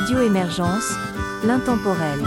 Radio 0.00 0.20
Émergence, 0.20 0.92
l'intemporel. 1.44 2.20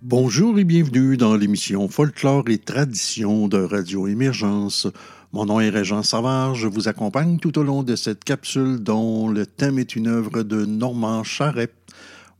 Bonjour 0.00 0.58
et 0.58 0.64
bienvenue 0.64 1.18
dans 1.18 1.36
l'émission 1.36 1.86
Folklore 1.88 2.44
et 2.48 2.56
Tradition 2.56 3.46
de 3.46 3.62
Radio 3.62 4.06
Émergence. 4.06 4.86
Mon 5.34 5.44
nom 5.44 5.60
est 5.60 5.68
Régent 5.68 6.02
Savard, 6.02 6.54
je 6.54 6.66
vous 6.66 6.88
accompagne 6.88 7.36
tout 7.38 7.58
au 7.58 7.62
long 7.62 7.82
de 7.82 7.94
cette 7.94 8.24
capsule 8.24 8.78
dont 8.82 9.28
le 9.28 9.44
thème 9.44 9.78
est 9.78 9.96
une 9.96 10.06
œuvre 10.06 10.44
de 10.44 10.64
Normand 10.64 11.24
Charret. 11.24 11.68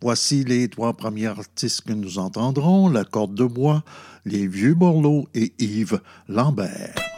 Voici 0.01 0.45
les 0.45 0.71
trois 0.71 0.95
premiers 0.95 1.27
artistes 1.27 1.83
que 1.83 1.93
nous 1.93 2.19
entendrons, 2.19 2.89
la 2.89 3.05
corde 3.05 3.35
de 3.35 3.45
bois, 3.45 3.85
les 4.25 4.47
vieux 4.47 4.73
Borloo 4.73 5.29
et 5.35 5.53
Yves 5.59 6.01
Lambert. 6.27 7.18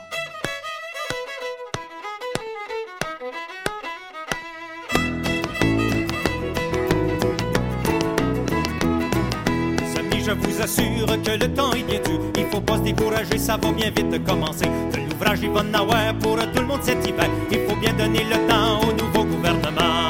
Assure 10.61 11.07
que 11.23 11.31
le 11.31 11.49
temps 11.49 11.73
est 11.73 11.83
bien 11.83 12.01
dur. 12.01 12.21
Il 12.37 12.47
faut 12.47 12.61
pas 12.61 12.77
se 12.77 12.83
décourager, 12.83 13.39
ça 13.39 13.57
va 13.57 13.73
bien 13.73 13.91
vite 13.91 14.11
de 14.11 14.19
commencer. 14.19 14.67
De 14.93 14.99
l'ouvrage, 15.11 15.41
avoir 15.75 16.15
pour 16.21 16.37
tout 16.37 16.61
le 16.61 16.67
monde 16.67 16.83
cet 16.83 17.07
hiver. 17.07 17.29
Il 17.51 17.61
faut 17.69 17.77
bien 17.77 17.93
donner 17.95 18.25
le 18.25 18.37
temps 18.49 18.81
au 18.83 18.93
nouveau 18.93 19.25
gouvernement. 19.25 20.09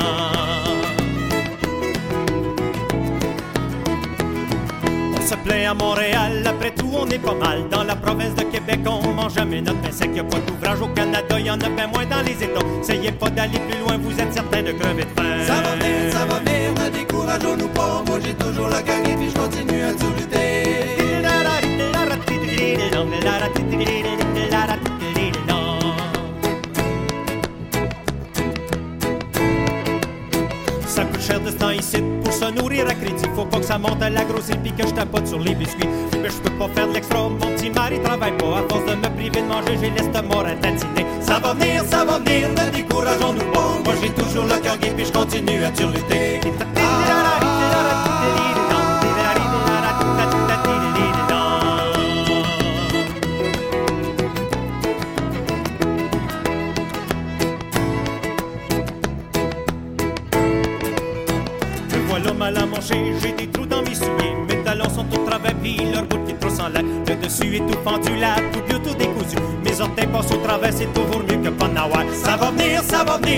On 5.16 5.20
se 5.20 5.34
plaît 5.36 5.66
à 5.66 5.74
Montréal, 5.74 6.44
après 6.46 6.70
tout, 6.72 6.90
on 6.92 7.08
est 7.08 7.18
pas 7.18 7.34
mal. 7.34 7.68
Dans 7.70 7.84
la 7.84 7.94
province 7.96 8.34
de 8.34 8.42
Québec, 8.44 8.80
on 8.86 9.12
mange 9.12 9.34
jamais 9.34 9.60
notre 9.60 9.80
pain 9.80 9.92
sec. 9.92 10.10
Y 10.14 10.20
a 10.20 10.24
pas 10.24 10.38
d'ouvrage 10.38 10.80
au 10.80 10.88
Canada, 10.88 11.38
y 11.38 11.50
en 11.50 11.60
a 11.60 11.68
bien 11.68 11.86
moins 11.86 12.06
dans 12.06 12.22
les 12.22 12.42
États. 12.42 12.60
Essayez 12.80 13.12
pas 13.12 13.30
d'aller 13.30 13.60
plus 13.68 13.78
loin, 13.80 13.98
vous 13.98 14.18
êtes 14.18 14.32
certain 14.32 14.62
de 14.62 14.72
crever 14.72 15.04
de 15.04 15.10
faim. 15.10 15.44
Ça 15.46 15.54
va 15.54 15.76
venir, 15.76 16.12
ça 16.12 16.24
va 16.26 16.59
venir, 17.38 17.56
ne 17.56 17.62
décourageons-nous 17.62 17.68
pas. 17.68 18.02
J'ai 18.22 18.34
toujours 18.34 18.68
la 18.68 18.82
gang 18.82 19.08
et 19.08 19.16
puis 19.16 19.30
je 19.30 19.34
continue 19.34 19.82
à 19.82 19.92
lutter. 19.92 20.66
Ça 30.86 31.04
coûte 31.04 31.20
cher 31.20 31.40
de 31.40 31.50
temps 31.50 31.70
ici 31.70 32.02
pour 32.22 32.32
se 32.32 32.50
nourrir 32.50 32.86
à 32.88 32.94
crédit. 32.94 33.24
Faut 33.34 33.44
pas 33.44 33.58
que 33.58 33.64
ça 33.64 33.78
monte 33.78 34.02
à 34.02 34.10
la 34.10 34.24
grosse 34.24 34.50
puis 34.62 34.72
que 34.72 34.86
je 34.86 34.92
tapote 34.92 35.26
sur 35.26 35.38
les 35.38 35.54
biscuits. 35.54 35.88
Mais 36.20 36.28
je 36.28 36.36
peux 36.38 36.50
pas 36.50 36.68
faire 36.74 36.88
de 36.88 36.94
l'extra, 36.94 37.28
mon 37.28 37.38
petit 37.38 37.70
mari 37.70 38.00
travaille 38.02 38.36
pas. 38.36 38.58
À 38.58 38.62
force 38.68 38.86
de 38.86 38.96
me 38.96 39.08
priver 39.14 39.40
de 39.40 39.46
manger, 39.46 39.78
j'ai 39.80 39.90
l'estomac 39.90 40.46
à 40.46 40.54
tatiner. 40.56 41.06
Ça 41.20 41.38
va 41.38 41.54
venir, 41.54 41.84
ça 41.84 42.04
va 42.04 42.18
venir, 42.18 42.48
ne 42.50 42.70
décourageons-nous 42.76 43.50
pas. 43.52 43.78
Moi 43.84 43.94
j'ai 44.02 44.10
toujours 44.10 44.44
le 44.44 44.58
cœur 44.60 44.76
gai 44.78 44.92
puis 44.96 45.06
je 45.06 45.12
continue 45.12 45.64
à 45.64 45.70
turluter. 45.70 46.40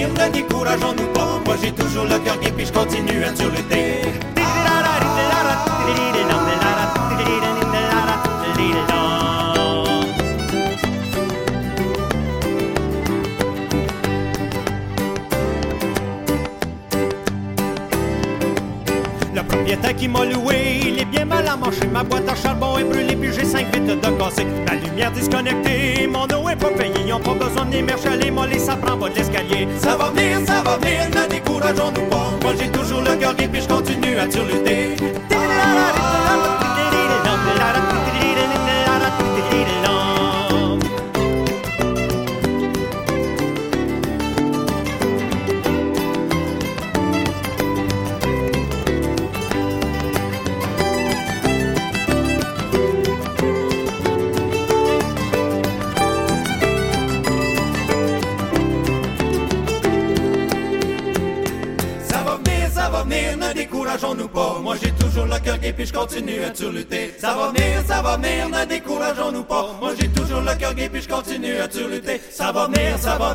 Ne 0.09 0.33
décourageons-nous 0.33 1.13
pas. 1.13 1.41
Moi 1.45 1.57
j'ai 1.63 1.73
toujours 1.73 2.05
le 2.05 2.19
cœur 2.19 2.39
gai, 2.41 2.53
puis 2.57 2.67
je 2.67 2.73
continue 2.73 3.25
à. 3.25 3.31
Le 3.31 3.62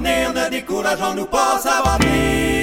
ne 0.02 0.50
décourageons-nous 0.50 1.25
pas. 1.25 1.59
Ça 1.59 1.81
va 1.84 1.97
venir. 1.97 2.56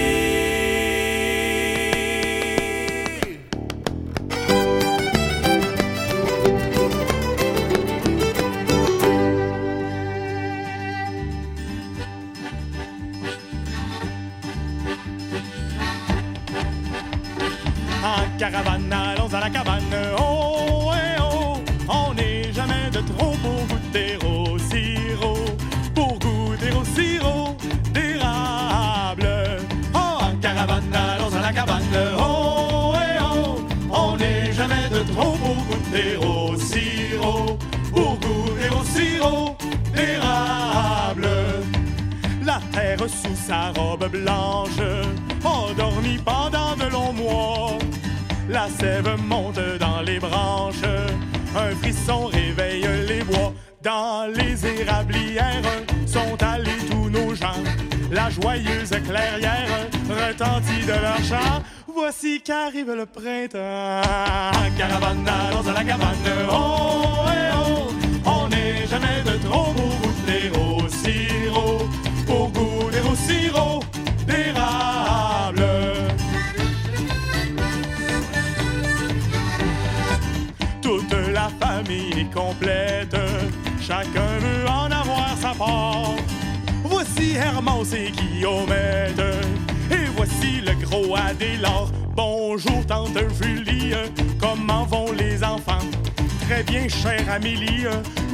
Amélie, 97.34 97.84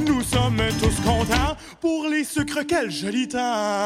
nous 0.05 0.21
sommes 0.21 0.61
tous 0.79 1.01
contents 1.01 1.57
pour 1.79 2.07
les 2.07 2.23
sucres, 2.23 2.59
quel 2.67 2.91
joli 2.91 3.27
temps. 3.27 3.85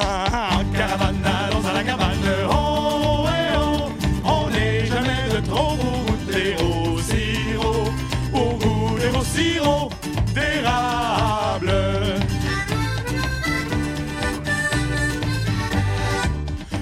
Caravane, 0.74 1.24
allons 1.24 1.66
à 1.66 1.72
la 1.74 1.84
cabane. 1.86 2.18
Oh, 2.52 3.26
eh, 3.30 3.56
oh, 3.58 3.92
on 4.26 4.50
n'est 4.50 4.86
jamais 4.86 5.34
de 5.34 5.40
trop 5.40 5.78
pour 5.78 6.06
goûter 6.06 6.56
au 6.62 7.00
sirop, 7.00 7.90
pour 8.30 8.60
goûter 8.60 9.10
sirop 9.24 9.90
d'érable. 10.34 11.72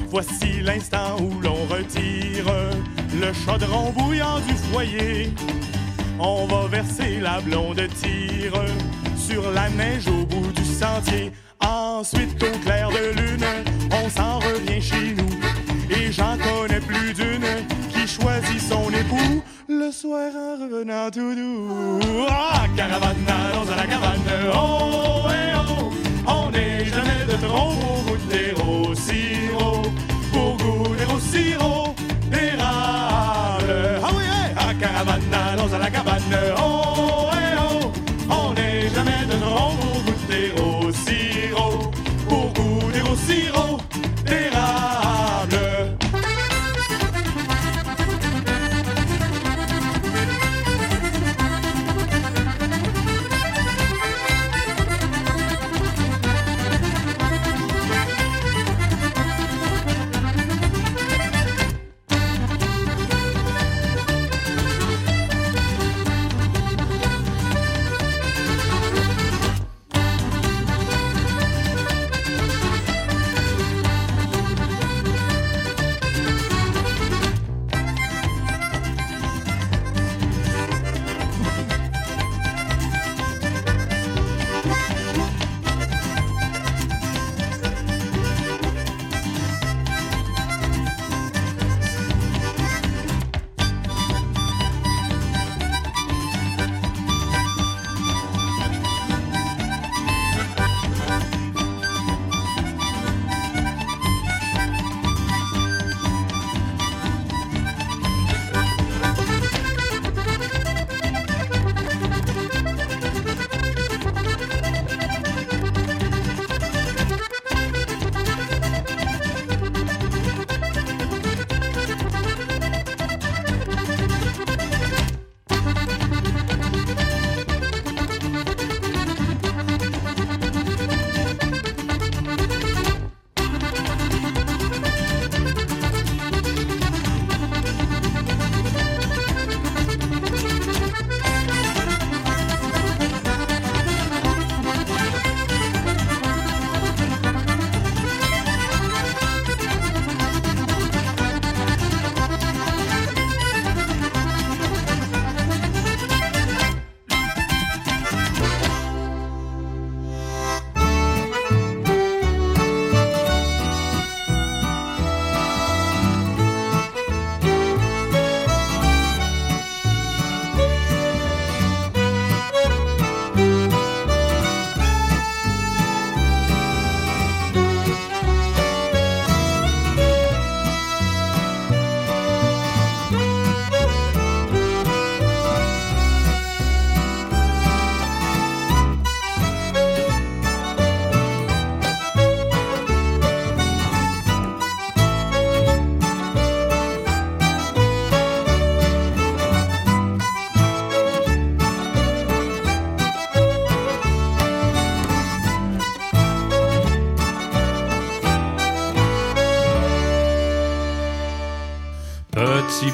Voici 0.10 0.62
l'instant 0.64 1.18
où 1.20 1.40
l'on 1.40 1.66
retire 1.70 2.52
le 3.14 3.32
chaudron 3.46 3.92
bouillant 3.92 4.40
du 4.48 4.56
foyer. 4.56 5.32
On 6.20 6.46
va 6.46 6.68
verser 6.68 7.20
la 7.20 7.42
blonde 7.42 7.82
tire 8.02 8.54
sur 9.18 9.52
la 9.52 9.70
neige 9.70 10.08
au 10.08 10.26
bout 10.26 10.52
du 10.52 10.66
sentier. 10.66 11.32
Ensuite, 11.60 12.44
au 12.44 12.58
clair 12.60 12.90
de 12.90 13.20
lune, 13.20 13.46
on 13.92 14.10
s'en 14.10 14.40
revient 14.40 14.82
chez 14.82 15.16
nous. 15.16 15.34
Et 15.90 16.12
j'en 16.12 16.38
connais 16.38 16.80
plus 16.80 17.14
d'une 17.14 17.66
qui 17.90 18.08
choisit 18.08 18.60
son 18.60 18.90
époux 18.90 19.42
le 19.68 19.92
soir 19.92 20.32
en 20.36 20.64
revenant 20.64 21.10
tout 21.12 21.36
doux. 21.36 22.00
Ah, 22.30 22.66
caravane, 22.76 23.16
allons 23.28 23.72
à 23.72 23.76
la 23.76 23.86
cabane. 23.86 24.20
Oh, 24.54 25.28
eh, 25.30 25.54
oh, 25.58 25.92
on 26.28 26.52
n'est 26.52 26.86
jamais 26.86 27.26
de 27.28 27.46
trop 27.46 27.74
pour 27.74 28.04
goûter 28.04 28.54
au 28.62 28.94
sirop, 28.96 29.84
pour 30.32 30.58
goûter 30.58 31.06
au 31.14 31.20
sirop 31.20 31.96
d'érable. 32.30 34.02
Ah, 34.04 34.13
caravane, 34.94 35.22
allons 35.34 35.74
à 35.74 35.78
la 35.80 35.90
cabane. 35.90 36.22
Oh, 36.58 37.23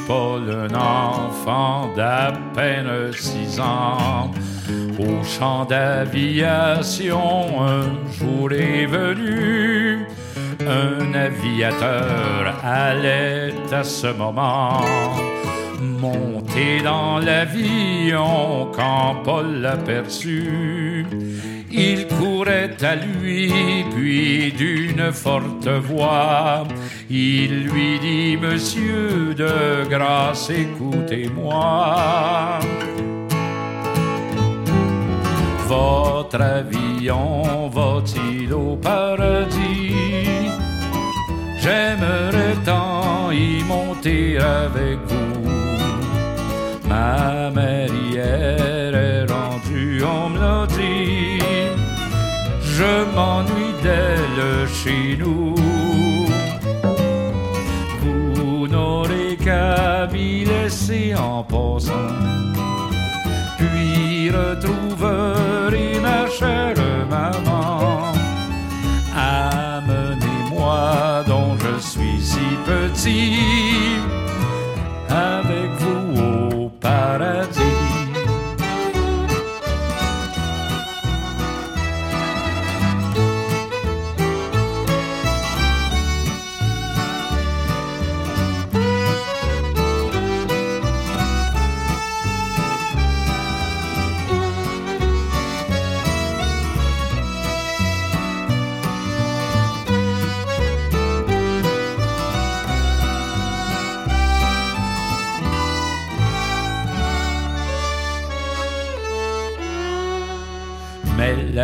Paul, 0.08 0.43
un 0.50 0.74
enfant 0.75 1.89
d'à 1.96 2.34
peine 2.53 3.12
six 3.13 3.60
ans, 3.60 4.31
au 5.00 5.24
champ 5.24 5.65
d'aviation, 5.65 7.62
un 7.62 7.84
jour 8.13 8.51
est 8.51 8.86
venu. 8.86 10.05
Un 10.62 11.13
aviateur 11.13 12.55
allait 12.63 13.53
à 13.72 13.84
ce 13.84 14.08
moment 14.08 14.81
monter 16.01 16.81
dans 16.84 17.19
l'avion 17.19 18.69
quand 18.74 19.15
Paul 19.24 19.62
l'aperçut. 19.62 21.05
Il 21.72 22.08
courait 22.08 22.75
à 22.81 22.96
lui, 22.96 23.86
puis 23.96 24.51
d'une 24.51 25.12
forte 25.12 25.67
voix, 25.67 26.65
il 27.09 27.67
lui 27.67 27.99
dit, 27.99 28.37
Monsieur, 28.37 29.33
de 29.35 29.87
grâce, 29.89 30.49
écoutez-moi. 30.49 31.95
Votre 35.67 36.41
avion 36.41 37.69
va-t-il 37.69 38.53
au 38.53 38.75
paradis? 38.75 39.93
J'aimerais 41.57 42.55
tant 42.63 43.31
y 43.31 43.63
monter 43.63 44.37
avec 44.37 44.97
vous. 45.07 45.49
Ma 46.87 47.51
mère 47.51 47.89
hier 48.11 48.95
est 48.95 49.25
rendue, 49.31 50.01
on 50.03 50.29
me 50.29 50.65
dit. 50.67 51.43
Je 52.61 53.05
m'ennuie 53.13 53.75
d'elle 53.83 54.67
chez 54.67 55.17
nous. 55.17 55.49
cabis 59.50 60.46
en 61.18 61.44
passant. 61.44 62.13
Puis 63.58 64.29
retrouverez 64.29 66.00
ma 66.08 66.22
chère 66.38 66.84
maman. 67.10 68.13
Amenez-moi 69.15 71.24
dont 71.27 71.51
je 71.63 71.74
suis 71.91 72.20
si 72.32 72.48
petit 72.70 73.39
avec 75.10 75.70
vous 75.82 76.22
au 76.22 76.70
paradis. 76.79 77.68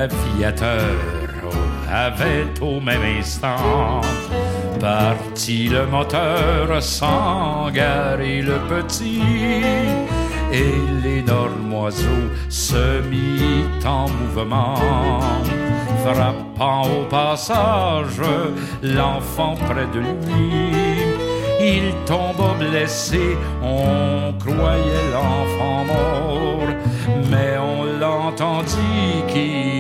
L'aviateur 0.05 0.97
avait 1.89 2.45
au 2.61 2.79
même 2.79 3.01
instant 3.19 4.01
parti 4.79 5.69
le 5.69 5.85
moteur 5.87 6.81
sans 6.81 7.69
garer 7.71 8.41
le 8.41 8.57
petit 8.69 9.21
et 10.51 10.75
l'énorme 11.03 11.73
oiseau 11.73 12.23
se 12.49 13.01
mit 13.09 13.85
en 13.85 14.07
mouvement 14.09 14.75
frappant 16.03 16.83
au 16.83 17.03
passage 17.05 18.21
l'enfant 18.83 19.55
près 19.67 19.87
de 19.93 19.99
lui. 19.99 21.15
Il 21.59 21.95
tomba 22.05 22.53
blessé, 22.59 23.37
on 23.63 24.33
croyait 24.37 25.07
l'enfant 25.13 25.83
mort, 25.85 26.69
mais 27.31 27.57
on 27.57 27.99
l'entendit 27.99 29.23
qui 29.27 29.74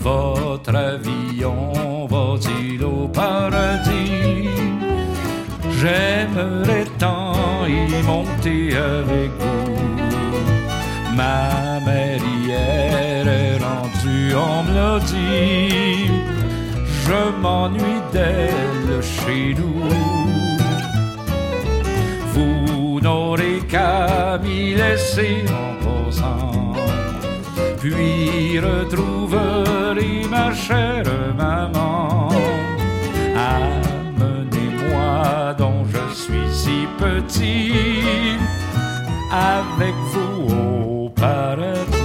Votre 0.00 0.74
avion 0.74 2.06
va-t-il 2.06 2.82
au 2.82 3.08
paradis? 3.08 4.48
J'aimerais 5.80 6.86
tant 6.98 7.66
y 7.66 8.02
monter 8.02 8.76
avec 8.76 9.30
vous. 9.38 11.14
Ma 11.14 11.80
mère 11.86 12.20
hier 12.42 13.28
est 13.28 13.58
rendue 13.58 14.34
en 14.34 14.98
dit. 15.00 16.10
Je 17.04 17.40
m'ennuie 17.40 18.02
d'elle 18.12 19.02
chez 19.02 19.54
nous. 19.54 20.17
N'aurez 23.08 23.60
qu'à 23.60 24.38
m'y 24.42 24.74
laisser 24.74 25.42
en 25.62 25.70
posant. 25.82 26.74
Puis 27.80 28.60
retrouverez 28.60 30.26
ma 30.28 30.52
chère 30.52 31.10
maman. 31.34 32.28
Amenez-moi 33.56 35.14
dont 35.56 35.86
je 35.86 36.04
suis 36.22 36.50
si 36.52 36.86
petit 36.98 38.36
avec 39.32 39.94
vous 40.12 40.40
au 40.54 41.08
paradis. 41.08 41.97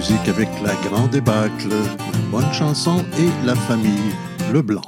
Musique 0.00 0.28
avec 0.30 0.48
la 0.64 0.72
grande 0.88 1.10
débâcle, 1.10 1.68
bonne 2.30 2.50
chanson 2.54 3.04
et 3.18 3.28
la 3.46 3.54
famille 3.54 4.14
Leblanc. 4.50 4.80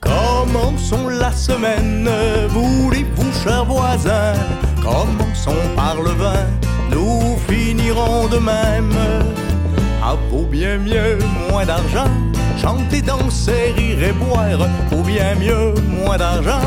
Commençons 0.00 1.08
la 1.10 1.30
semaine, 1.30 2.10
voulez-vous, 2.48 3.32
chers 3.44 3.64
voisins? 3.64 4.34
Commençons 4.82 5.64
par 5.76 5.94
le 6.02 6.10
vin, 6.10 6.44
nous 6.90 7.36
finirons 7.48 8.26
de 8.26 8.38
même. 8.38 8.98
À 10.02 10.16
vaut 10.28 10.46
bien 10.46 10.76
mieux, 10.78 11.18
moins 11.48 11.64
d'argent, 11.64 12.10
chanter, 12.64 13.02
danser, 13.02 13.74
rire 13.76 14.02
et 14.02 14.12
boire. 14.12 14.68
Vaut 14.90 15.02
bien 15.02 15.34
mieux, 15.34 15.74
moins 15.88 16.16
d'argent, 16.16 16.66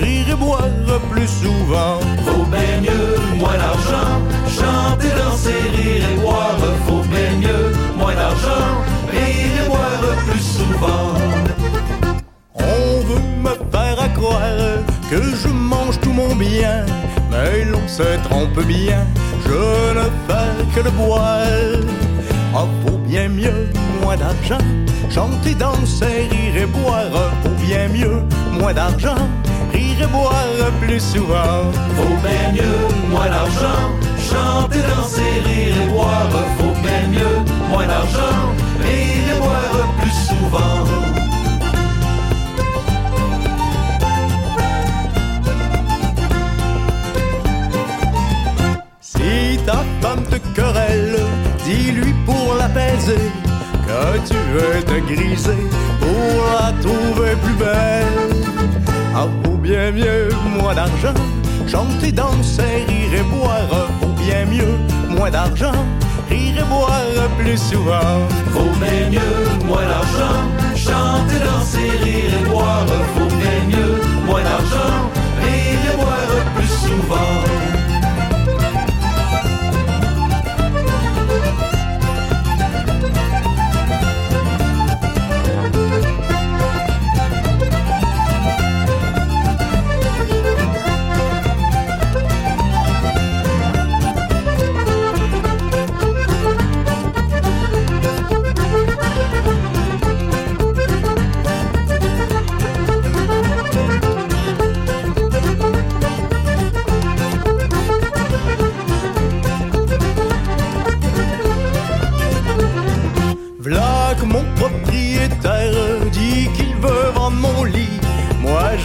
rire 0.00 0.28
et 0.32 0.34
boire 0.34 1.00
plus 1.10 1.28
souvent. 1.42 1.98
Vaut 2.26 2.48
bien 2.54 2.74
mieux, 2.86 3.38
moins 3.38 3.58
d'argent, 3.62 4.12
chanter, 4.58 5.10
danser, 5.20 5.62
rire 5.76 6.04
et 6.12 6.20
boire. 6.20 6.58
Vaut 6.86 7.06
bien 7.14 7.32
mieux, 7.42 7.66
moins 7.96 8.14
d'argent, 8.14 8.68
rire 9.12 9.54
et 9.62 9.68
boire 9.68 10.04
plus 10.26 10.46
souvent. 10.58 11.08
On 12.54 13.00
veut 13.08 13.26
me 13.44 13.54
faire 13.72 13.98
à 14.06 14.08
croire 14.08 14.72
que 15.10 15.20
je 15.42 15.48
mange 15.48 16.00
tout 16.00 16.12
mon 16.12 16.34
bien, 16.34 16.84
mais 17.30 17.64
l'on 17.70 17.86
se 17.86 18.08
trompe 18.28 18.60
bien, 18.66 19.02
je 19.44 19.94
ne 19.98 20.06
fais 20.26 20.74
que 20.74 20.80
le 20.84 20.90
boire. 20.90 21.46
Ah, 22.58 22.64
bien 23.06 23.28
mieux, 23.28 23.68
moins 24.02 24.16
d'argent, 24.16 24.64
chanter, 25.10 25.54
danser, 25.54 26.28
rire 26.30 26.62
et 26.62 26.66
boire. 26.66 27.04
Vaut 27.42 27.66
bien 27.66 27.88
mieux, 27.88 28.22
moins 28.58 28.74
d'argent, 28.74 29.22
rire 29.72 30.02
et 30.02 30.06
boire 30.06 30.70
plus 30.80 31.00
souvent. 31.00 31.70
Vaut 31.96 32.18
bien 32.22 32.52
mieux, 32.52 33.10
moins 33.10 33.28
d'argent, 33.28 33.82
chanter, 34.30 34.80
danser, 34.90 35.32
rire 35.44 35.76
et 35.82 35.88
boire. 35.88 36.28
Vaut 36.58 36.76
bien 36.82 37.06
mieux, 37.08 37.38
moins 37.70 37.86
d'argent, 37.86 38.52
rire 38.80 39.36
et 39.36 39.38
boire 39.38 39.94
plus 40.00 40.18
souvent. 40.28 40.84
Si 49.00 49.58
ta 49.64 49.84
femme 50.00 50.22
te 50.24 50.36
querelle, 50.54 51.16
dis-lui 51.66 52.14
pour 52.24 52.54
l'apaiser 52.58 53.30
que 53.86 54.18
tu 54.28 54.38
veux 54.54 54.82
te 54.84 54.98
griser 55.12 55.62
pour 56.00 56.34
la 56.54 56.72
trouver 56.80 57.34
plus 57.42 57.54
belle. 57.54 58.44
Ah, 59.14 59.26
vaut 59.42 59.56
bien 59.56 59.90
mieux, 59.90 60.28
moins 60.58 60.74
d'argent, 60.74 61.18
chanter, 61.66 62.12
danser, 62.12 62.84
rire 62.88 63.20
et 63.20 63.26
boire. 63.34 63.88
Vaut 64.00 64.14
bien 64.24 64.44
mieux, 64.46 64.76
moins 65.08 65.30
d'argent, 65.30 65.78
rire 66.30 66.58
et 66.62 66.68
boire 66.72 67.28
plus 67.38 67.58
souvent. 67.58 68.14
Vaut 68.52 68.76
bien 68.80 69.10
mieux, 69.10 69.66
moins 69.66 69.86
d'argent, 69.92 70.38
chanter, 70.76 71.40
danser, 71.44 71.90
rire 72.04 72.32
et 72.40 72.48
boire. 72.48 72.86
Vaut 73.16 73.34
bien 73.42 73.58
mieux, 73.70 74.00
moins 74.26 74.42
d'argent, 74.42 74.94
rire 75.42 75.82
et 75.92 75.96
boire 75.96 76.36
plus 76.54 76.72
souvent. 76.86 77.55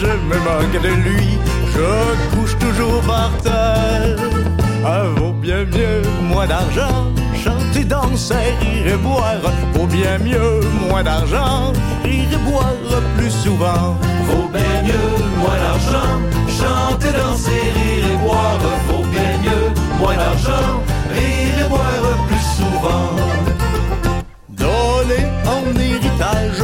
Je 0.02 0.12
me 0.30 0.38
moque 0.48 0.82
de 0.82 0.92
lui, 1.06 1.38
je 1.74 2.34
couche 2.34 2.56
toujours 2.58 3.00
par 3.02 3.30
terre. 3.42 4.16
Ah, 4.84 5.04
vaut 5.16 5.32
bien 5.32 5.64
mieux 5.64 6.02
moins 6.30 6.46
d'argent, 6.46 6.98
chanter, 7.44 7.84
danser, 7.84 8.48
rire 8.60 8.94
et 8.94 8.96
boire. 8.96 9.46
Vaut 9.74 9.86
bien 9.86 10.18
mieux 10.18 10.60
moins 10.88 11.04
d'argent, 11.04 11.72
rire 12.02 12.32
et 12.36 12.50
boire 12.50 13.02
plus 13.16 13.30
souvent. 13.30 13.96
Vaut 14.28 14.48
bien 14.56 14.76
mieux 14.86 15.10
moins 15.40 15.58
d'argent, 15.64 16.14
chanter, 16.58 17.12
danser, 17.16 17.62
rire 17.76 18.06
et 18.12 18.18
boire. 18.24 18.58
Vaut 18.88 19.06
bien 19.16 19.32
mieux 19.44 19.68
moins 20.00 20.16
d'argent, 20.16 20.70
rire 21.16 21.58
et 21.64 21.68
boire 21.68 22.16
plus 22.28 22.46
souvent. 22.58 23.08
Donner 24.48 25.24
en 25.56 25.64
héritage 25.78 26.60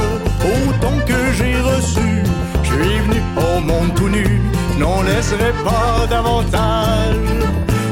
autant 0.54 0.98
que 1.06 1.17
au 3.38 3.60
monde 3.60 3.94
tout 3.94 4.08
nu, 4.08 4.40
n'en 4.78 5.02
laisserai 5.02 5.52
pas 5.64 6.06
davantage. 6.08 7.16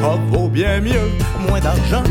Oh, 0.05 0.19
vaut 0.31 0.49
bien 0.49 0.81
mieux, 0.81 1.11
moins 1.49 1.61
d'argent, 1.61 2.05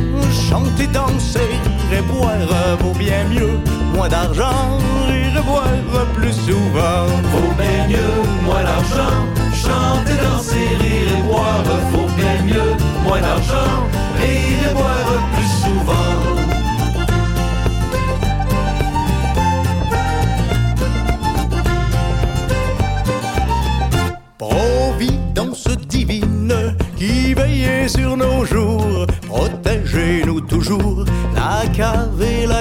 chanter, 0.50 0.88
danser, 0.88 1.52
et 1.92 2.02
boire. 2.02 2.78
Vaut 2.80 2.98
bien 2.98 3.24
mieux, 3.30 3.60
moins 3.94 4.10
d'argent, 4.10 4.78
rire 5.08 5.38
et 5.38 5.42
boire 5.42 6.08
plus 6.16 6.34
souvent. 6.34 7.06
Vaut 7.32 7.54
bien 7.58 7.88
mieux 7.88 8.16
moins 8.44 8.64
d'argent, 8.64 9.18
chanter, 9.54 10.18
danser, 10.24 10.68
rire 10.82 11.12
et 11.18 11.24
boire. 11.24 11.64
Vaut 11.92 12.12
bien 12.18 12.38
mieux 12.44 12.72
moins 13.04 13.22
d'argent, 13.22 13.74
rire 14.20 14.70
et 14.70 14.74
boire 14.74 14.85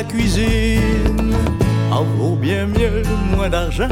cuisine. 0.08 1.34
En 1.90 2.04
vaut 2.18 2.36
bien 2.36 2.66
mieux, 2.66 3.02
moins 3.34 3.48
d'argent, 3.48 3.88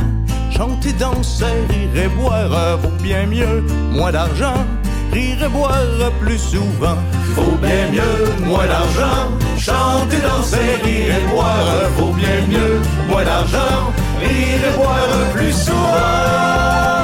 chanter, 0.51 0.93
danser, 0.93 1.45
rire 1.69 2.05
et 2.05 2.09
boire, 2.09 2.79
vaut 2.79 3.03
bien 3.03 3.27
mieux, 3.27 3.65
moins 3.93 4.13
d'argent, 4.13 4.65
rire 5.13 5.45
et 5.45 5.49
boire 5.49 6.11
plus 6.21 6.39
souvent. 6.39 6.99
Vaut 7.37 7.59
bien 7.61 7.91
mieux 7.93 8.47
moins 8.47 8.67
d'argent, 8.67 9.31
chanter, 9.59 10.19
danser, 10.19 10.83
rire 10.85 11.15
et 11.17 11.33
boire. 11.33 11.91
Vaut 11.97 12.13
bien 12.13 12.47
mieux 12.49 12.81
moins 13.09 13.25
d'argent, 13.25 13.93
rire 14.21 14.63
et 14.69 14.77
boire 14.77 15.33
plus 15.33 15.53
souvent. 15.53 17.02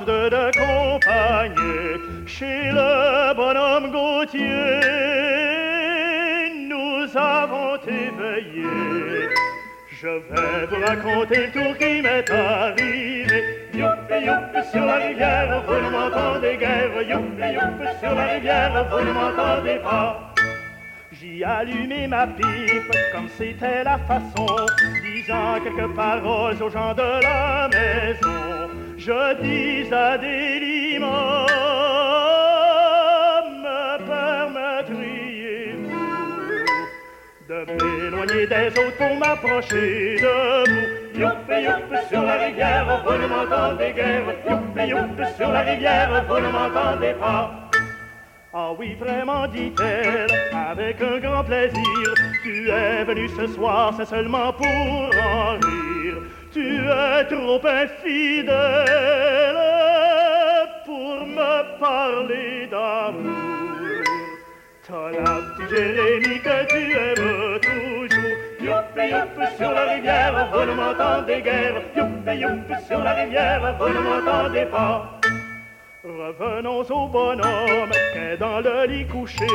Deux 0.00 0.30
de 0.30 0.50
compagnie, 0.56 2.26
chez 2.26 2.70
le 2.72 3.34
bonhomme 3.34 3.92
Gauthier, 3.92 4.80
nous 6.66 7.06
avons 7.14 7.76
éveillé. 7.86 9.28
Je 9.90 10.08
vais 10.08 10.66
vous 10.70 10.86
raconter 10.86 11.46
le 11.46 11.52
tour 11.52 11.76
qui 11.76 12.00
m'est 12.00 12.30
arrivé. 12.30 13.68
Youpi, 13.74 14.24
youpi, 14.24 14.70
sur 14.72 14.84
la 14.86 14.96
rivière, 14.96 15.62
vous 15.66 15.74
ne 15.74 15.90
m'entendez 15.90 16.56
guère. 16.56 17.02
Youpi, 17.02 17.52
youpi, 17.52 17.98
sur 18.00 18.14
la 18.14 18.24
rivière, 18.24 18.86
vous 18.90 19.04
ne 19.04 19.12
m'entendez 19.12 19.78
pas. 19.84 20.32
J'y 21.12 21.44
allumai 21.44 22.06
ma 22.08 22.26
pipe 22.26 22.96
comme 23.12 23.28
c'était 23.28 23.84
la 23.84 23.98
façon, 23.98 24.46
disant 25.02 25.60
quelques 25.62 25.94
paroles 25.94 26.62
aux 26.62 26.70
gens 26.70 26.94
de 26.94 27.22
la 27.22 27.68
maison. 27.68 28.51
Je 29.04 29.22
dis 29.42 29.92
à 29.92 30.16
des 30.16 31.00
me 31.00 31.10
permettriez-vous 34.06 35.96
de 37.48 37.58
m'éloigner 37.66 38.46
des 38.46 38.68
autres 38.68 38.96
pour 38.98 39.14
m'approcher 39.16 40.18
de 40.22 40.34
vous? 40.70 41.18
Youpi, 41.18 41.56
youpi, 41.64 41.98
sur 42.08 42.22
la 42.22 42.34
rivière, 42.44 43.02
vous 43.04 43.18
ne 43.18 43.26
m'entendez 43.26 43.92
guère. 43.92 44.22
Youpi, 44.48 44.82
youpi, 44.90 45.24
sur 45.36 45.50
la 45.50 45.62
rivière, 45.62 46.24
vous 46.28 46.38
ne 46.38 46.50
m'entendez 46.52 47.14
pas. 47.14 47.70
Ah 48.54 48.70
oui, 48.78 48.94
vraiment, 49.00 49.48
dit-elle, 49.48 50.28
avec 50.54 51.02
un 51.02 51.18
grand 51.18 51.42
plaisir. 51.42 52.14
Tu 52.44 52.70
es 52.70 53.02
venu 53.02 53.28
ce 53.36 53.48
soir, 53.48 53.94
c'est 53.96 54.06
seulement 54.06 54.52
pour 54.52 54.66
en 54.66 55.54
rire. 55.54 56.22
Tu 56.52 56.60
es 56.60 57.24
trop 57.28 57.60
infidèle 57.66 58.52
pour 60.84 61.26
me 61.26 61.80
parler 61.80 62.68
d'amour. 62.70 63.32
La 64.90 65.40
petite 65.56 65.70
Jérémie 65.70 66.40
que 66.40 66.66
tu 66.68 66.82
aimes 66.92 67.58
toujours. 67.60 68.36
Youpi, 68.60 69.04
youpi, 69.10 69.56
sur 69.56 69.72
la 69.72 69.94
rivière, 69.94 70.48
vous 70.52 70.66
ne 70.66 70.74
m'entendez 70.74 71.40
guère. 71.40 71.80
Youpi, 71.96 72.34
youpi, 72.38 72.74
sur 72.86 73.02
la 73.02 73.14
rivière, 73.14 73.74
vous 73.78 73.88
ne 73.88 74.00
m'entendez 74.00 74.66
pas. 74.66 75.20
Revenons 76.04 76.82
au 76.82 77.08
bonhomme 77.08 77.92
qui 78.12 78.18
est 78.18 78.36
dans 78.36 78.60
le 78.60 78.86
lit 78.86 79.06
couché, 79.06 79.46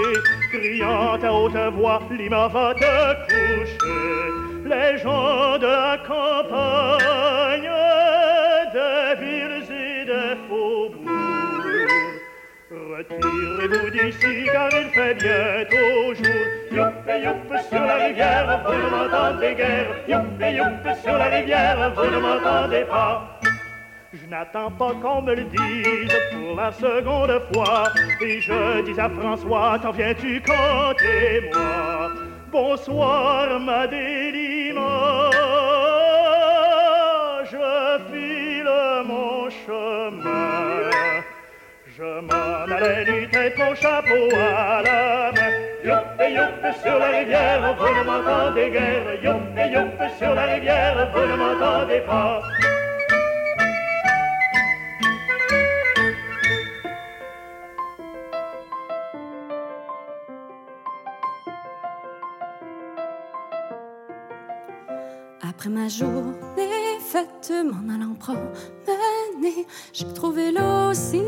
criant 0.51 1.21
à 1.21 1.31
haute 1.31 1.73
voix, 1.75 2.01
Lima 2.09 2.47
va 2.47 2.73
te 2.73 3.13
coucher. 3.25 4.56
Les 4.69 4.97
gens 4.97 5.57
de 5.57 5.65
la 5.65 5.97
campagne, 6.05 7.71
des 8.73 9.15
villes 9.21 9.63
et 9.71 10.05
des 10.05 10.35
faubourgs, 10.49 11.07
retirez-vous 12.69 13.89
d'ici 13.91 14.45
car 14.51 14.69
il 14.73 14.89
fait 14.89 15.13
bientôt 15.13 16.15
jour. 16.15 16.43
Youpi, 16.71 17.15
youpi, 17.23 17.63
sur 17.69 17.79
la 17.79 17.95
rivière, 17.95 18.61
vous 18.65 18.73
ne 18.73 18.89
m'entendez 18.89 19.55
guère. 19.55 19.87
Youpi, 20.05 20.57
youpi, 20.57 21.01
sur 21.01 21.17
la 21.17 21.25
rivière, 21.25 21.93
vous 21.95 22.11
ne 22.11 22.19
m'entendez 22.19 22.83
pas. 22.89 23.39
Je 24.11 24.25
n'attends 24.29 24.71
pas 24.71 24.91
qu'on 25.01 25.21
me 25.21 25.33
le 25.33 25.43
dise 25.45 26.17
pour 26.33 26.57
la 26.57 26.73
seconde 26.73 27.41
fois. 27.53 27.85
Et 28.19 28.41
je 28.41 28.81
dis 28.81 28.99
à 28.99 29.07
François, 29.07 29.79
t'en 29.81 29.91
viens-tu 29.91 30.41
compter 30.41 31.49
moi 31.53 32.26
Bonsoir, 32.51 33.59
ma 33.59 33.87
délima. 33.87 35.29
Je 37.43 37.99
file 38.09 39.03
mon 39.05 39.49
chemin. 39.49 40.89
Je 41.97 42.21
m'en 42.21 42.75
allais 42.75 43.03
du 43.03 43.27
tête 43.29 43.57
mon 43.57 43.75
chapeau 43.75 44.29
à 44.33 44.81
la 44.81 45.31
main. 45.33 45.51
Youp 45.83 46.19
youp 46.19 46.73
sur 46.81 46.97
la 46.97 47.07
rivière, 47.19 47.75
vous 47.77 47.93
ne 47.95 48.03
m'entendez 48.03 48.69
guère. 48.69 49.23
Youp 49.23 49.57
youp 49.73 50.09
sur 50.17 50.33
la 50.33 50.43
rivière, 50.43 51.09
vous 51.13 51.25
ne 51.25 51.35
m'entendez 51.35 51.99
pas. 51.99 52.41
Ma 65.69 65.89
journée 65.89 66.97
faite, 67.01 67.51
m'en 67.51 67.93
allant 67.93 68.13
promener, 68.13 69.67
j'ai 69.91 70.05
trouvé 70.13 70.51
l'eau 70.51 70.93
si 70.93 71.19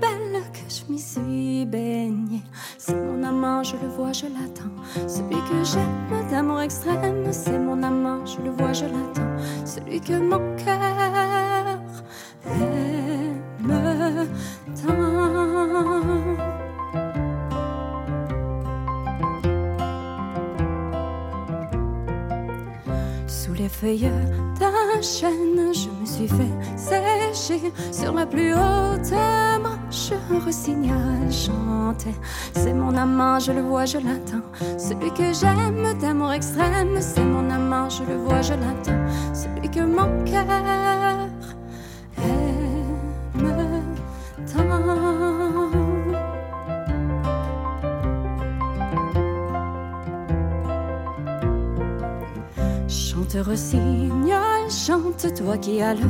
belle 0.00 0.40
que 0.52 0.60
je 0.68 0.84
m'y 0.90 1.00
suis 1.00 1.66
baignée. 1.66 2.42
C'est 2.78 2.94
mon 2.94 3.22
amant, 3.24 3.64
je 3.64 3.74
le 3.76 3.88
vois, 3.88 4.12
je 4.12 4.26
l'attends. 4.26 5.08
Celui 5.08 5.34
que 5.34 5.64
j'aime 5.64 6.30
d'amour 6.30 6.60
extrême, 6.60 7.32
c'est 7.32 7.58
mon 7.58 7.82
amant, 7.82 8.24
je 8.24 8.40
le 8.40 8.50
vois, 8.50 8.72
je 8.72 8.84
l'attends. 8.84 9.36
Celui 9.64 10.00
que 10.00 10.12
mon 10.12 10.56
cœur 10.56 10.80
aime 12.46 13.40
tant. 14.86 16.17
Les 23.82 23.98
d'un 24.58 25.02
chêne, 25.02 25.72
je 25.72 25.88
me 26.00 26.06
suis 26.06 26.28
fait 26.28 26.76
sécher 26.76 27.72
sur 27.92 28.12
la 28.12 28.26
plus 28.26 28.52
haute 28.54 29.12
branche. 29.88 30.12
Un 30.30 30.38
rossignol 30.44 31.30
chantait. 31.30 32.14
C'est 32.54 32.72
mon 32.72 32.96
amant, 32.96 33.38
je 33.38 33.52
le 33.52 33.62
vois, 33.62 33.84
je 33.84 33.98
l'attends. 33.98 34.46
Celui 34.78 35.10
que 35.12 35.32
j'aime 35.32 35.98
d'amour 36.00 36.32
extrême, 36.32 37.00
c'est 37.00 37.24
mon 37.24 37.50
amant, 37.50 37.88
je 37.88 38.04
le 38.04 38.16
vois, 38.16 38.42
je 38.42 38.54
l'attends. 38.54 39.34
Celui 39.34 39.70
que 39.70 39.80
mon 39.80 40.24
cœur 40.24 41.27
Chante 53.28 53.44
rossignol, 53.44 54.70
chante 54.70 55.34
toi 55.34 55.58
qui 55.58 55.82
as 55.82 55.94
le 55.94 56.06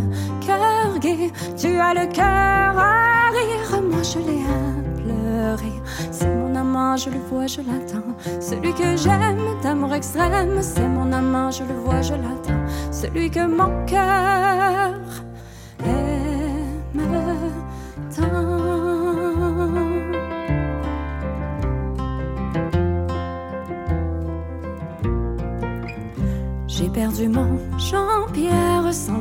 cœur 0.46 0.98
gai, 1.00 1.32
tu 1.56 1.66
as 1.66 1.94
le 1.94 2.06
cœur 2.12 2.78
à 2.78 3.30
rire, 3.30 3.82
moi 3.82 4.02
je 4.02 4.18
l'ai 4.18 4.42
à 4.44 4.96
pleurer. 4.96 5.82
C'est 6.12 6.28
mon 6.28 6.54
amant, 6.54 6.96
je 6.96 7.10
le 7.10 7.18
vois, 7.28 7.48
je 7.48 7.60
l'attends. 7.62 8.14
Celui 8.40 8.72
que 8.72 8.96
j'aime 8.96 9.40
d'amour 9.62 9.94
extrême, 9.94 10.62
c'est 10.62 10.86
mon 10.86 11.10
amant, 11.12 11.50
je 11.50 11.64
le 11.64 11.74
vois, 11.74 12.02
je 12.02 12.14
l'attends. 12.14 12.92
Celui 12.92 13.30
que 13.30 13.46
mon 13.46 13.84
cœur 13.86 14.97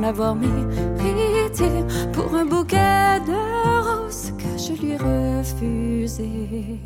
l'avoir 0.08 0.34
mérité 0.34 1.70
pour 2.14 2.34
un 2.34 2.46
bouquet 2.46 3.20
de 3.26 3.38
roses 3.86 4.32
que 4.38 4.52
je 4.56 4.72
lui 4.80 4.96
refusais. 4.96 6.80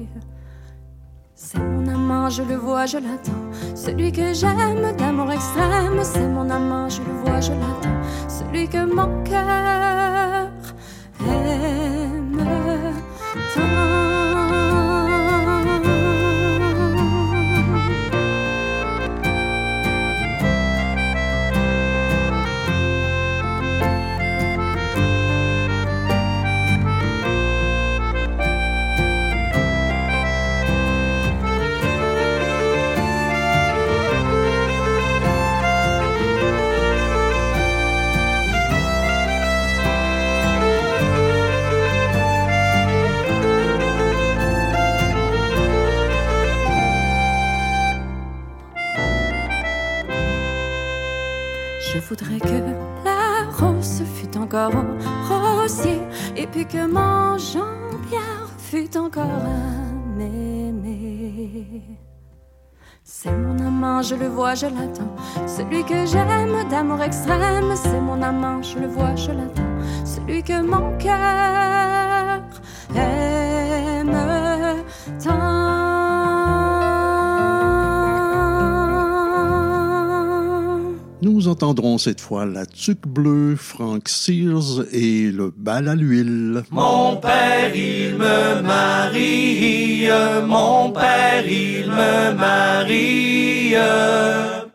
C'est 1.32 1.60
mon 1.60 1.86
amant, 1.86 2.28
je 2.30 2.42
le 2.42 2.56
vois, 2.56 2.86
je 2.86 2.98
l'attends. 2.98 3.46
Celui 3.76 4.10
que 4.10 4.32
j'aime 4.32 4.96
d'amour 4.98 5.30
extrême, 5.30 6.00
c'est 6.02 6.26
mon 6.26 6.50
amant, 6.50 6.88
je 6.88 7.00
le 7.00 7.12
vois, 7.22 7.40
je 7.40 7.52
l'attends. 7.52 8.00
Celui 8.28 8.66
que 8.66 8.82
mon 8.98 9.22
cœur 9.22 10.50
que 56.72 56.86
mon 56.86 57.36
Jean-Pierre 57.36 58.48
fût 58.56 58.96
encore 58.96 59.24
à 59.24 60.16
m'aimer. 60.16 61.82
C'est 63.04 63.36
mon 63.36 63.58
amant, 63.58 64.00
je 64.00 64.14
le 64.14 64.28
vois, 64.28 64.54
je 64.54 64.66
l'attends. 64.66 65.14
Celui 65.46 65.84
que 65.84 66.06
j'aime 66.06 66.66
d'amour 66.70 67.02
extrême, 67.02 67.74
c'est 67.76 68.00
mon 68.00 68.22
amant, 68.22 68.62
je 68.62 68.78
le 68.78 68.86
vois, 68.86 69.14
je 69.16 69.32
l'attends. 69.32 69.74
Celui 70.06 70.42
que 70.42 70.62
mon 70.62 70.96
cœur 70.96 72.40
aime 72.96 73.31
Nous 81.32 81.48
entendrons 81.48 81.96
cette 81.96 82.20
fois 82.20 82.44
la 82.44 82.66
tuque 82.66 83.06
bleue, 83.06 83.56
Frank 83.56 84.06
Sears 84.06 84.84
et 84.92 85.30
le 85.32 85.50
bal 85.56 85.88
à 85.88 85.94
l'huile. 85.94 86.62
Mon 86.70 87.16
père, 87.16 87.74
il 87.74 88.16
me 88.16 88.60
marie, 88.60 90.08
mon 90.46 90.90
père, 90.90 91.42
il 91.48 91.86
me 91.86 92.34
marie. 92.34 93.74
À 93.74 94.68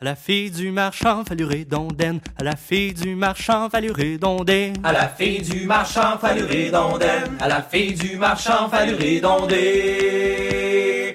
la 0.00 0.16
fille 0.16 0.50
du 0.50 0.72
marchand 0.72 1.22
fallut 1.24 1.44
redondaine, 1.44 2.18
à 2.36 2.42
la 2.42 2.56
fille 2.56 2.92
du 2.92 3.14
marchand 3.14 3.70
fallut 3.70 3.92
redondaine. 3.92 4.74
À 4.82 4.92
la 4.92 5.06
fille 5.06 5.40
du 5.40 5.66
marchand 5.66 6.18
fallut 6.20 6.46
redondaine, 6.46 7.36
à 7.38 7.46
la 7.46 7.62
fille 7.62 7.94
du 7.94 8.16
marchand 8.16 8.68
fallut 8.68 8.96
redonder. 8.96 10.63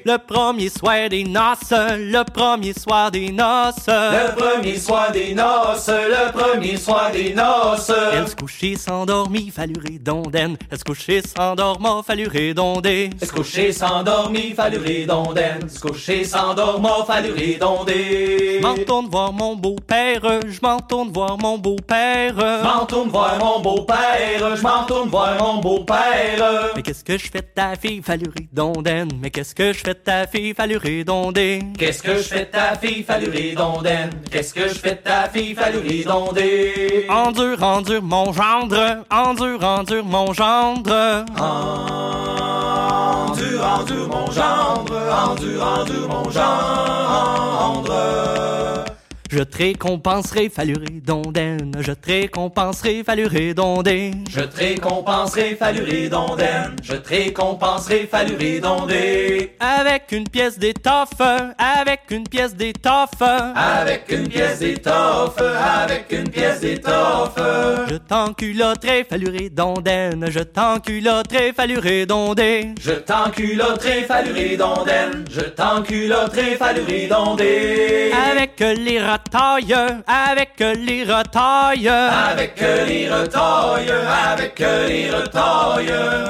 Le 0.05 0.17
premier 0.17 0.69
soir 0.69 1.09
des 1.09 1.23
noces, 1.23 1.71
le 1.71 2.23
premier 2.23 2.73
soir 2.73 3.11
des 3.11 3.31
noces. 3.31 3.87
Le 3.87 4.35
premier 4.35 4.77
soir 4.77 5.11
des 5.11 5.33
noces, 5.33 5.89
le 5.89 6.31
premier 6.31 6.77
soir 6.77 7.11
des 7.11 7.33
noces. 7.33 7.91
Elle 8.13 8.27
se 8.27 8.35
couchait 8.35 8.75
s'endormit, 8.75 9.51
fallut 9.51 9.79
redondaine. 9.83 10.57
Elle 10.69 10.77
se 10.77 10.83
couchait 10.83 11.21
s'endormant, 11.21 12.03
fallut 12.03 12.27
redonder. 12.27 13.09
Se 13.21 13.31
coucher 13.31 13.71
s'endormit, 13.71 14.53
fallut 14.53 14.77
redondaine. 14.77 15.69
Se 15.69 15.79
coucher 15.79 16.23
s'endormant, 16.23 17.05
fallut 17.05 17.31
redonder. 17.31 18.59
Je 18.59 18.65
m'en 18.65 18.75
tourne 18.75 19.07
voir 19.09 19.33
mon 19.33 19.55
beau-père, 19.55 20.21
je 20.47 20.59
m'en 20.61 20.79
tourne 20.79 21.11
voir 21.11 21.37
mon 21.37 21.57
beau-père. 21.57 22.35
Je 22.37 22.63
m'en 22.63 22.85
tourne 22.85 23.09
voir 23.09 23.37
mon 23.39 23.59
beau-père, 23.59 24.55
je 24.55 24.61
m'en 24.61 24.85
tourne 24.85 25.09
voir 25.09 25.37
mon 25.41 25.61
beau-père. 25.61 26.71
Mais 26.75 26.81
qu'est-ce 26.81 27.03
que 27.03 27.17
je 27.17 27.29
fais 27.29 27.41
de 27.41 27.47
ta 27.53 27.75
fille, 27.75 28.01
fallut 28.01 28.31
redondaine. 28.37 29.09
Mais 29.21 29.29
qu'est-ce 29.29 29.55
que 29.55 29.73
je 29.73 29.79
fais 29.79 29.88
de 29.89 29.93
ta 29.93 30.27
fille, 30.27 30.53
fallut 30.53 30.77
redonder. 30.77 31.61
Qu'est-ce 31.77 32.03
que 32.03 32.15
je 32.17 32.21
fais 32.21 32.45
de 32.45 32.51
ta 32.51 32.75
fille, 32.75 33.03
fallut 33.03 33.31
redondaine. 33.31 34.11
Qu'est-ce 34.31 34.53
que 34.53 34.67
je 34.67 34.75
fais 34.75 34.95
ta 34.95 35.27
fille, 35.29 35.55
fallut 35.55 35.79
redonder. 35.79 37.07
Endure, 37.09 37.63
endure 37.63 38.03
mon 38.03 38.31
gendre, 38.31 39.03
endure, 39.09 39.63
endure 39.63 40.05
mon 40.05 40.31
gendre. 40.31 41.25
Endure, 43.29 43.65
endure 43.65 44.07
mon 44.07 44.31
gendre, 44.31 44.99
endure, 45.25 45.63
endure 45.63 46.07
mon 46.07 46.29
gendre. 46.29 47.59
Je 49.31 49.43
te 49.43 49.57
récompenserai, 49.57 50.49
faluré 50.49 50.89
dondaine. 51.05 51.71
Je 51.79 51.91
te 51.91 52.07
récompenserai, 52.07 53.03
faluré 53.03 53.53
dondé. 53.53 54.09
Je 54.27 54.39
te 54.41 54.57
récompenserai, 54.57 55.55
faluré 55.55 56.09
dondaine. 56.09 56.75
Je 56.81 56.95
te 56.95 57.09
récompenserai, 57.09 58.07
faluré 58.09 58.59
dondé. 58.59 59.55
Avec 59.59 60.11
une 60.13 60.27
pièce 60.27 60.57
d'étoffe, 60.57 61.21
avec 61.59 62.09
une 62.09 62.27
pièce 62.27 62.55
d'étoffe. 62.55 63.21
Avec 63.21 64.05
une 64.09 64.27
pièce 64.27 64.59
d'étoffe, 64.59 65.39
avec 65.39 66.11
une 66.11 66.27
pièce 66.29 66.61
d'étoffe. 66.61 67.37
Je 67.87 67.97
t'enculotterai, 67.97 69.03
faluré 69.03 69.51
dondaine. 69.51 70.25
Je 70.27 70.39
t'enculotterai, 70.39 71.53
faluré 71.53 72.07
dondé. 72.07 72.73
Je 72.81 72.93
t'enculotterai, 72.93 74.05
faluré 74.05 74.57
dondaine. 74.57 75.23
Je 75.29 75.41
t'enculotterai, 75.41 76.55
faluré 76.55 77.05
dondé. 77.05 78.11
Avec 78.31 78.59
les 78.59 78.99
avec 80.07 80.59
les 80.59 81.03
retailles. 81.03 81.87
Avec 81.87 82.59
les 82.59 83.09
retailles, 83.09 83.91
avec 84.31 84.59
les. 84.59 85.09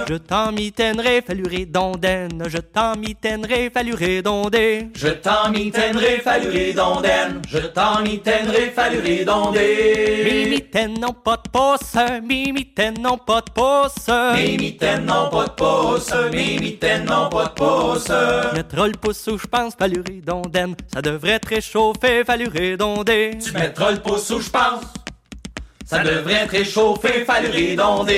Je 0.09 0.15
t'en 0.15 0.51
mitainerai, 0.51 1.21
faluré 1.21 1.65
dondaine. 1.65 2.43
Je 2.47 2.57
t'en 2.57 2.95
mitainerai, 2.95 3.69
faluré 3.69 4.21
dondé. 4.23 4.87
Je 4.95 5.09
t'en 5.09 5.51
mitainerai, 5.51 6.19
faluré 6.19 6.73
dondaine. 6.73 7.41
Je 7.47 7.59
t'en 7.59 8.01
mitainerai, 8.01 8.71
faluré 8.71 9.23
dondé. 9.23 10.23
Mes 10.25 10.49
mitaines 10.49 10.99
n'ont 10.99 11.13
pas 11.13 11.37
de 11.37 11.49
pouce, 11.51 11.95
mes 12.27 12.51
mitaines 12.51 12.99
n'ont 12.99 13.17
pas 13.17 13.41
de 13.41 13.51
pouce. 13.51 14.09
Mes 14.35 14.57
mitaines 14.57 15.05
n'ont 15.05 15.29
pas 15.29 15.45
de 15.45 15.51
pouce, 15.51 16.13
mes 16.31 16.57
mitaines 16.59 17.05
n'ont 17.05 17.29
pas 17.29 17.45
de 17.45 17.53
pouce. 17.53 18.11
Mettre 18.55 18.87
le 18.87 18.93
pouce 18.93 19.27
où 19.27 19.37
je 19.37 19.45
pense, 19.45 19.75
faluré 19.75 20.21
dondaine. 20.25 20.75
Ça 20.91 21.03
devrait 21.03 21.39
te 21.39 21.49
réchauffer, 21.49 22.23
faluré 22.25 22.77
Tu 22.79 23.51
mettras 23.51 23.91
le 23.91 23.99
pouce 23.99 24.29
où 24.29 24.39
je 24.39 24.49
pense. 24.49 24.85
Ça 25.85 25.99
devrait 26.01 26.47
te 26.47 26.51
réchauffer, 26.51 27.25
faluré 27.25 27.75
dondé. 27.75 28.13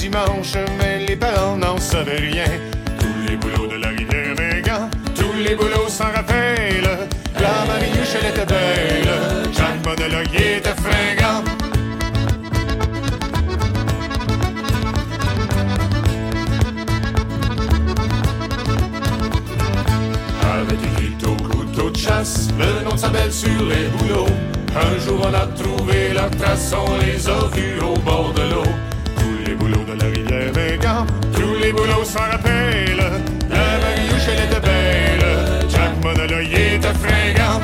Dimanches, 0.00 0.56
mais 0.78 1.04
les 1.06 1.16
parents 1.16 1.56
n'en 1.56 1.76
savaient 1.76 2.16
rien. 2.16 2.50
Tous 2.98 3.28
les 3.28 3.36
boulots 3.36 3.66
de 3.66 3.76
la 3.76 3.88
rivière 3.88 4.34
Végan, 4.34 4.88
tous 5.14 5.38
les 5.46 5.54
boulots 5.54 5.88
s'en 5.88 6.10
rappellent. 6.16 6.98
La 7.38 7.64
Mariouche, 7.66 8.14
elle 8.18 8.30
était 8.30 8.46
belle. 8.46 9.10
De 9.90 10.04
l'œil 10.04 10.58
était 10.58 10.70
fringant. 10.70 11.42
Avec 20.54 20.78
écrit 20.78 21.16
au 21.26 21.34
couteau 21.42 21.90
de 21.90 21.96
chasse, 21.96 22.50
le 22.56 22.84
nom 22.84 22.94
de 22.94 22.98
sa 22.98 23.08
sur 23.30 23.50
les 23.66 23.88
boulots. 23.88 24.28
Un 24.76 24.98
jour 25.04 25.20
on 25.28 25.34
a 25.34 25.46
trouvé 25.60 26.12
leur 26.14 26.30
trace, 26.30 26.72
on 26.72 26.98
les 26.98 27.28
a 27.28 27.48
vus 27.52 27.80
au 27.82 27.98
bord 27.98 28.32
de 28.32 28.42
l'eau. 28.42 28.89
Boulots 29.70 29.84
de 29.84 30.02
la 30.02 30.06
rivière 30.06 30.52
Végan, 30.52 31.06
tous 31.32 31.54
les 31.62 31.72
boulots 31.72 32.04
s'en 32.04 32.20
rappellent. 32.20 32.96
La 33.48 33.78
Mariouche, 33.78 34.28
elle 34.28 34.44
était 34.46 34.60
belle, 34.60 35.68
Jack 35.68 36.02
Monologue 36.02 36.52
était 36.52 36.94
fringant. 36.94 37.60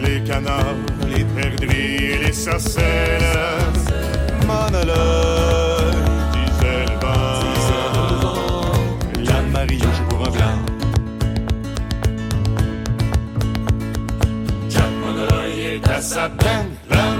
Les 0.00 0.22
canards, 0.22 0.74
les 1.06 1.24
perdrix 1.24 1.96
et 1.96 2.18
les 2.24 2.32
sarcelles. 2.32 3.20
Monologue, 4.46 5.51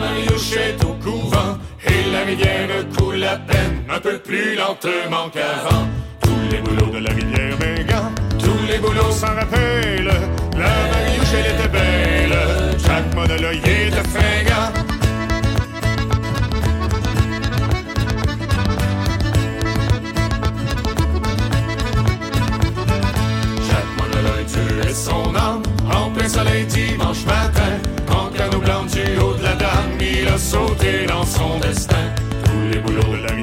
Monologue 0.02 0.56
est 0.56 0.84
à 0.84 0.84
au 0.84 0.94
couvent. 0.94 1.58
Et 1.86 2.10
la 2.12 2.24
rivière 2.24 2.68
la 3.14 3.36
peine, 3.36 3.84
un 3.88 4.00
peu 4.00 4.18
plus 4.18 4.56
lentement 4.56 5.28
qu'avant. 5.32 5.86
Tous 6.22 6.42
les 6.50 6.58
boulots 6.58 6.92
de 6.92 6.98
la 6.98 7.10
rivière 7.10 7.56
Mégan, 7.60 8.10
tous 8.38 8.66
les 8.68 8.78
boulots 8.78 9.10
s'en 9.12 9.34
rappellent. 9.34 10.12
La 10.56 10.92
elle 11.34 11.46
était 11.54 11.68
belle, 11.68 12.36
chaque 12.84 13.14
monologue 13.14 13.56
était 13.56 14.08
fringant. 14.12 14.72
Chaque 23.68 23.92
monologue 23.98 24.46
tuait 24.46 24.94
son 24.94 25.34
âme 25.34 25.62
en 25.90 26.10
plein 26.10 26.28
soleil 26.28 26.66
dimanche 26.66 27.01
sauté 30.38 31.07
dans 31.07 31.25
son 31.25 31.59
destin. 31.59 32.12
Tous 32.45 32.73
les 32.73 32.79
boulots 32.79 33.16
de 33.16 33.23
la 33.23 33.41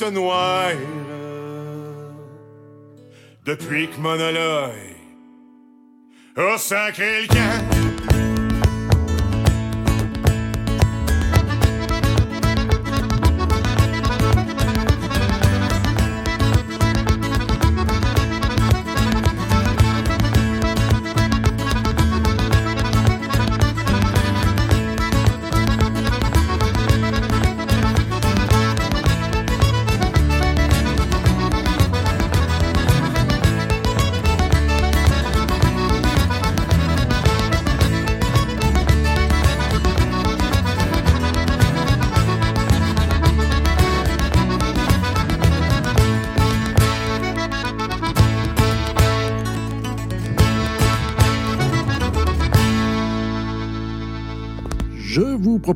toute 0.00 0.14
noire. 0.14 0.72
Depuis 3.44 3.88
que 3.88 4.00
Monologue 4.00 4.70
a 6.36 6.58
sacré 6.58 7.22
le 7.22 7.28
camp. 7.28 7.89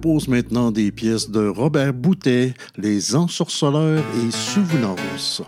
Propose 0.04 0.28
maintenant 0.28 0.70
des 0.70 0.92
pièces 0.92 1.30
de 1.30 1.48
Robert 1.48 1.94
Boutet, 1.94 2.52
Les 2.76 3.16
Ensorceleurs 3.16 4.04
et 4.22 4.30
Souvenances. 4.30 5.42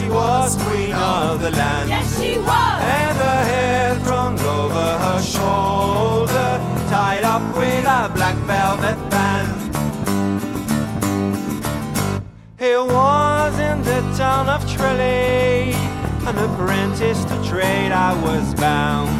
She 0.00 0.08
was 0.08 0.56
queen 0.64 0.92
of 0.92 1.40
the 1.40 1.50
land. 1.50 1.88
Yes, 1.88 2.20
she 2.20 2.38
was. 2.38 2.78
And 3.00 3.16
her 3.18 3.44
hair 3.52 3.94
thrown 4.04 4.38
over 4.38 4.88
her 5.04 5.22
shoulder, 5.22 6.50
tied 6.88 7.24
up 7.24 7.42
with 7.56 7.84
a 7.84 8.10
black 8.14 8.36
velvet 8.50 8.98
band. 9.10 9.50
It 12.58 12.78
was 12.78 13.58
in 13.58 13.82
the 13.82 14.00
town 14.16 14.48
of 14.48 14.60
Tralee, 14.70 15.72
an 16.28 16.36
apprentice 16.38 17.24
to 17.24 17.36
trade 17.48 17.92
I 17.92 18.12
was 18.22 18.54
bound. 18.54 19.10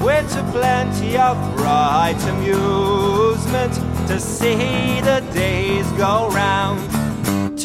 With 0.00 0.30
plenty 0.52 1.16
of 1.16 1.36
bright 1.56 2.20
amusement 2.28 3.74
to 4.08 4.20
see 4.20 5.00
the 5.00 5.20
days 5.32 5.90
go 5.92 6.28
round. 6.30 6.95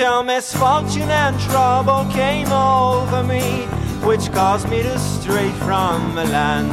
Till 0.01 0.23
misfortune 0.23 1.11
and 1.11 1.39
trouble 1.39 2.07
came 2.11 2.51
over 2.51 3.21
me, 3.21 3.67
which 4.03 4.31
caused 4.31 4.67
me 4.67 4.81
to 4.81 4.97
stray 4.97 5.51
from 5.65 6.15
the 6.15 6.23
land. 6.25 6.71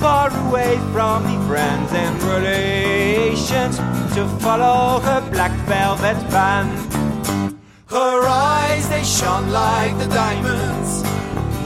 Far 0.00 0.36
away 0.48 0.76
from 0.90 1.26
me 1.26 1.36
friends 1.46 1.92
and 1.92 2.20
relations, 2.24 3.76
to 4.16 4.26
follow 4.40 4.98
her 4.98 5.20
black 5.30 5.52
velvet 5.68 6.18
band. 6.32 6.92
Her 7.88 8.26
eyes, 8.26 8.88
they 8.88 9.04
shone 9.04 9.52
like 9.52 9.96
the 9.98 10.08
diamonds. 10.08 11.04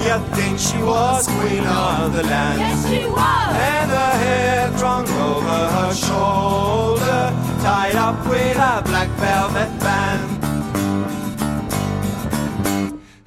You'd 0.04 0.22
think 0.36 0.58
she 0.58 0.82
was 0.82 1.26
queen 1.28 1.64
of 1.64 2.12
the 2.12 2.24
land. 2.24 2.60
Yes, 2.60 2.86
she 2.90 3.06
was. 3.06 3.56
And 3.72 3.90
her 3.90 4.14
hair 4.24 4.70
drawn 4.76 5.08
over 5.08 5.60
her 5.76 5.94
shoulder, 5.94 7.32
tied 7.62 7.96
up 7.96 8.18
with 8.28 8.58
a 8.58 8.82
black 8.84 9.08
velvet 9.16 9.80
band. 9.80 10.33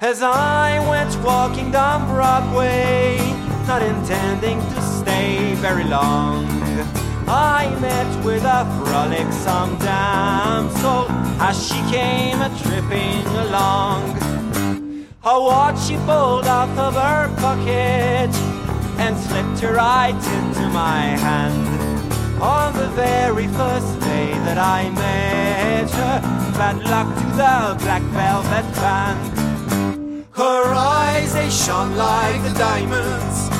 As 0.08 0.22
I 0.22 0.78
went 0.88 1.14
walking 1.22 1.70
down 1.70 2.08
Broadway, 2.08 3.18
not 3.66 3.82
intending 3.82 4.58
to 4.58 4.80
stay 4.80 5.52
very 5.56 5.84
long, 5.84 6.46
I 7.28 7.68
met 7.78 8.24
with 8.24 8.42
a 8.42 8.64
frolicsome 8.78 9.76
damsel 9.80 11.04
as 11.42 11.56
she 11.62 11.78
came 11.92 12.40
a 12.40 12.48
tripping 12.62 13.26
along. 13.44 14.16
A 15.24 15.38
watch 15.38 15.78
she 15.78 15.96
pulled 15.96 16.46
out 16.46 16.70
of 16.78 16.94
her 16.94 17.28
pocket 17.36 18.32
and 19.04 19.14
slipped 19.14 19.60
her 19.60 19.74
right 19.74 20.22
into 20.38 20.68
my 20.70 21.02
hand. 21.26 22.42
On 22.42 22.72
the 22.72 22.88
very 22.96 23.46
first 23.48 24.00
day 24.00 24.32
that 24.46 24.56
I 24.56 24.88
met 24.88 25.90
her, 25.90 26.20
bad 26.56 26.78
luck 26.92 27.08
to 27.14 27.26
the 27.36 27.84
black 27.84 28.02
velvet 28.16 28.74
band. 28.76 29.47
Her 30.38 30.72
eyes, 30.72 31.34
they 31.34 31.50
shone 31.50 31.96
like 31.96 32.40
the 32.44 32.54
diamonds. 32.56 33.50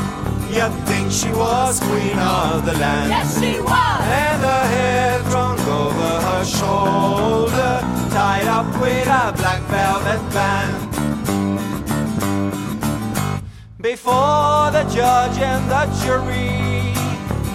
You'd 0.49 0.73
think 0.87 1.11
she 1.11 1.29
was 1.33 1.81
queen 1.81 2.17
of 2.17 2.65
the 2.65 2.75
land. 2.75 3.11
Yes, 3.11 3.35
she 3.41 3.59
was. 3.59 4.01
And 4.23 4.43
her 4.43 4.67
hair 4.75 5.19
thrown 5.25 5.59
over 5.59 6.21
her 6.29 6.45
shoulder, 6.45 7.81
tied 8.15 8.47
up 8.47 8.67
with 8.81 9.09
a 9.09 9.35
black 9.37 9.61
velvet 9.63 10.23
band. 10.33 10.77
Before 13.81 14.71
the 14.71 14.85
judge 14.95 15.37
and 15.39 15.69
the 15.69 15.85
jury, 16.05 16.95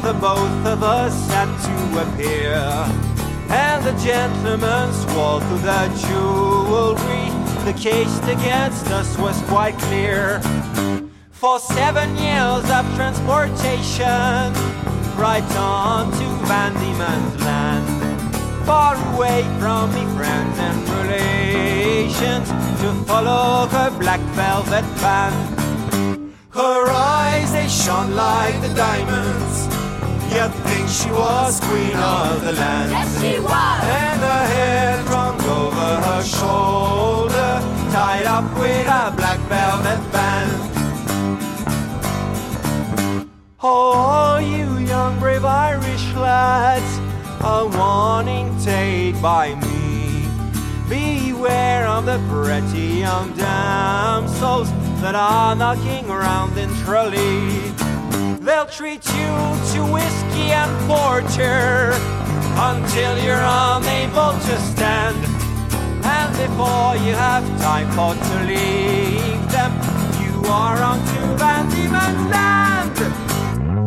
the 0.02 0.14
both 0.20 0.66
of 0.66 0.84
us 0.84 1.16
had 1.32 1.48
to 1.68 1.76
appear. 2.04 2.60
And 3.48 3.86
the 3.86 3.94
gentleman 4.04 4.92
swore 4.92 5.40
to 5.40 5.56
the 5.70 5.88
jewelry. 6.08 7.43
The 7.66 7.74
case 7.74 8.20
against 8.28 8.88
us 8.88 9.18
was 9.18 9.42
quite 9.44 9.78
clear. 9.80 10.42
For 11.32 11.60
seven 11.60 12.16
years 12.18 12.70
of 12.70 12.84
transportation, 12.96 14.52
right 15.16 15.56
on 15.56 16.12
to 16.12 16.26
Van 16.46 16.74
Diemen's 16.74 17.42
land. 17.44 17.88
Far 18.66 18.96
away 19.14 19.44
from 19.60 19.94
me 19.94 20.04
friends 20.18 20.60
and 20.60 20.90
relations, 20.90 22.50
to 22.82 22.94
follow 23.06 23.68
her 23.68 23.90
black 23.98 24.20
velvet 24.36 24.86
band. 25.02 26.34
Her 26.52 26.86
eyes, 26.92 27.52
they 27.54 27.68
shone 27.70 28.14
like 28.14 28.60
the 28.62 28.74
diamonds. 28.76 29.68
You'd 30.34 30.54
think 30.66 30.90
she 30.90 31.10
was 31.12 31.60
queen 31.62 31.96
of 31.96 32.42
the 32.44 32.54
land. 32.54 32.92
Yes, 32.92 33.22
she 33.22 33.40
was. 33.40 33.84
And 33.84 34.20
her 34.20 34.46
hair 34.54 35.04
drawn 35.06 35.40
over 35.42 36.02
her 36.08 36.24
shoulder, 36.24 37.23
tied 37.94 38.26
up 38.26 38.46
with 38.58 38.88
a 38.88 39.14
black 39.16 39.38
velvet 39.42 40.02
band. 40.12 40.72
Oh, 43.62 44.40
you 44.40 44.84
young 44.84 45.20
brave 45.20 45.46
Irish 45.46 46.12
lads, 46.16 46.92
a 47.42 47.68
warning 47.78 48.50
take 48.64 49.22
by 49.22 49.54
me. 49.54 50.26
Beware 50.90 51.86
of 51.86 52.08
the 52.08 52.20
pretty 52.32 53.02
young 53.06 53.32
damsels 53.38 54.72
that 55.04 55.14
are 55.14 55.56
knocking 55.56 56.10
around 56.10 56.58
in 56.58 56.70
Tralee. 56.84 57.74
They'll 58.40 58.66
treat 58.66 59.06
you 59.06 59.32
to 59.74 59.80
whiskey 59.94 60.50
and 60.50 60.74
porter 60.90 61.94
until 62.58 63.24
you're 63.24 63.46
unable 63.46 64.34
to 64.48 64.60
stand. 64.72 65.33
And 66.34 66.50
before 66.50 66.96
you 67.06 67.14
have 67.14 67.46
time 67.62 67.90
for 67.92 68.14
to 68.16 68.36
leave 68.46 69.52
them, 69.52 69.72
you 70.22 70.50
are 70.50 70.82
on 70.82 71.00
to 71.00 71.22
Van 71.38 71.70
Diemen's 71.70 72.32
land. 72.32 72.98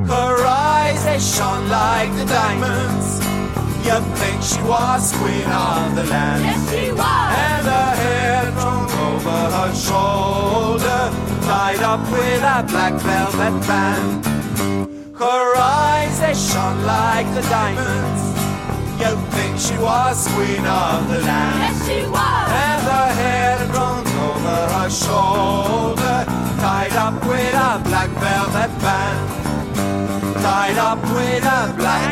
Her 0.08 0.46
eyes, 0.46 1.04
they 1.04 1.18
shone 1.18 1.68
like 1.68 2.10
the 2.16 2.24
diamonds. 2.26 3.18
You'd 3.84 4.06
think 4.18 4.42
she 4.42 4.62
was 4.62 5.12
queen 5.16 5.50
of 5.50 5.96
the 5.96 6.04
land. 6.04 6.44
Yes, 6.44 6.70
she 6.70 6.92
was. 6.92 7.00
And 7.00 7.66
her 7.66 7.92
hair 8.02 8.52
thrown 8.52 8.90
over 9.10 9.40
her 9.56 9.74
shoulder, 9.74 11.10
tied 11.46 11.82
up 11.82 12.00
with 12.12 12.42
a 12.42 12.64
black 12.68 12.94
velvet 12.94 13.66
band. 13.66 14.26
Her 15.16 15.56
eyes, 15.56 16.20
they 16.20 16.34
shone 16.34 16.84
like 16.84 17.26
the 17.34 17.42
diamonds. 17.42 18.35
She 19.58 19.78
was 19.78 20.28
queen 20.34 20.66
of 20.66 21.08
the 21.08 21.20
land. 21.24 21.56
Yes, 21.64 21.86
she 21.88 22.06
was. 22.06 22.48
And 22.64 22.82
her 22.92 23.08
hair 23.20 23.56
drawn 23.72 24.06
over 24.28 24.58
her 24.76 24.90
shoulder, 24.90 26.18
tied 26.60 26.92
up 26.92 27.14
with 27.24 27.54
a 27.54 27.80
black 27.88 28.10
velvet 28.20 28.72
band. 28.84 30.42
Tied 30.42 30.76
up 30.76 31.02
with 31.04 31.42
a 31.42 31.74
black 31.74 32.05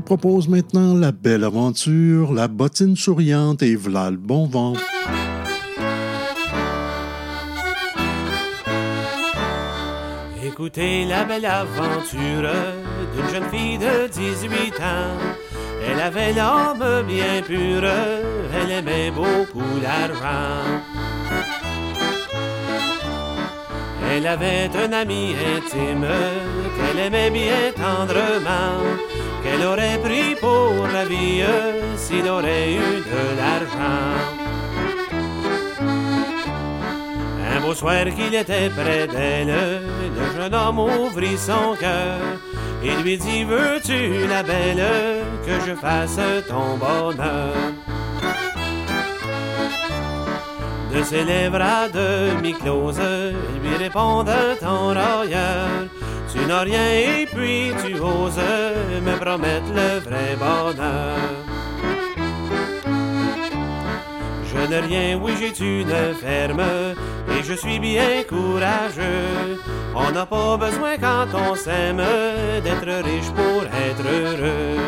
propose 0.00 0.48
maintenant 0.48 0.94
la 0.94 1.12
belle 1.12 1.44
aventure, 1.44 2.32
la 2.32 2.48
bottine 2.48 2.96
souriante 2.96 3.62
et 3.62 3.76
v'là 3.76 4.10
le 4.10 4.16
bon 4.16 4.46
vent. 4.46 4.74
Écoutez 10.44 11.04
la 11.06 11.24
belle 11.24 11.46
aventure 11.46 12.50
d'une 13.14 13.28
jeune 13.32 13.50
fille 13.50 13.78
de 13.78 14.08
18 14.08 14.80
ans. 14.80 15.16
Elle 15.88 16.00
avait 16.00 16.32
l'âme 16.32 17.04
bien 17.06 17.42
pure, 17.46 17.84
elle 17.84 18.70
aimait 18.70 19.10
beaucoup 19.10 19.80
l'argent. 19.82 20.66
Elle 24.12 24.26
avait 24.26 24.68
un 24.74 24.92
ami 24.92 25.34
intime 25.56 26.06
qu'elle 26.76 27.06
aimait 27.06 27.30
bien 27.30 27.72
tendrement, 27.74 28.82
qu'elle 29.42 29.64
aurait 29.66 29.98
pris 29.98 30.34
pour 30.40 30.86
la 30.92 31.04
vie 31.04 31.42
s'il 31.96 32.28
aurait 32.28 32.74
eu 32.74 32.96
de 33.12 33.22
l'argent? 33.38 34.40
Un 37.52 37.60
beau 37.60 37.74
soir 37.74 38.04
qu'il 38.16 38.34
était 38.34 38.70
près 38.70 39.06
d'elle, 39.06 39.82
le 40.16 40.40
jeune 40.40 40.54
homme 40.54 40.78
ouvrit 40.78 41.36
son 41.36 41.74
cœur. 41.78 42.20
Et 42.82 43.02
lui 43.02 43.18
dit 43.18 43.44
Veux-tu, 43.44 44.26
la 44.26 44.42
belle, 44.42 44.86
que 45.44 45.60
je 45.66 45.74
fasse 45.74 46.20
ton 46.48 46.76
bonheur? 46.78 47.54
De 50.94 51.02
ses 51.02 51.24
lèvres 51.24 51.60
à 51.60 51.88
demi-closes, 51.88 53.34
lui 53.62 53.76
répondent 53.76 54.58
en 54.62 54.88
railleur 54.88 55.68
Tu 56.40 56.46
n'as 56.46 56.60
rien 56.62 56.90
et 56.92 57.26
puis 57.26 57.70
tu 57.84 58.00
oses 58.00 58.40
me 59.04 59.16
promettre 59.18 59.72
le 59.74 60.00
vrai 60.00 60.36
bonheur. 60.38 61.18
Je 64.46 64.68
n'ai 64.68 64.80
rien, 64.80 65.20
oui 65.22 65.32
j'ai 65.38 65.80
une 65.80 66.14
ferme 66.14 66.62
et 67.28 67.42
je 67.42 67.52
suis 67.52 67.78
bien 67.78 68.22
courageux. 68.26 69.58
On 69.94 70.10
n'a 70.12 70.24
pas 70.24 70.56
besoin 70.56 70.96
quand 70.96 71.26
on 71.34 71.54
s'aime 71.54 72.02
d'être 72.64 73.04
riche 73.04 73.30
pour 73.36 73.62
être 73.64 74.06
heureux. 74.10 74.78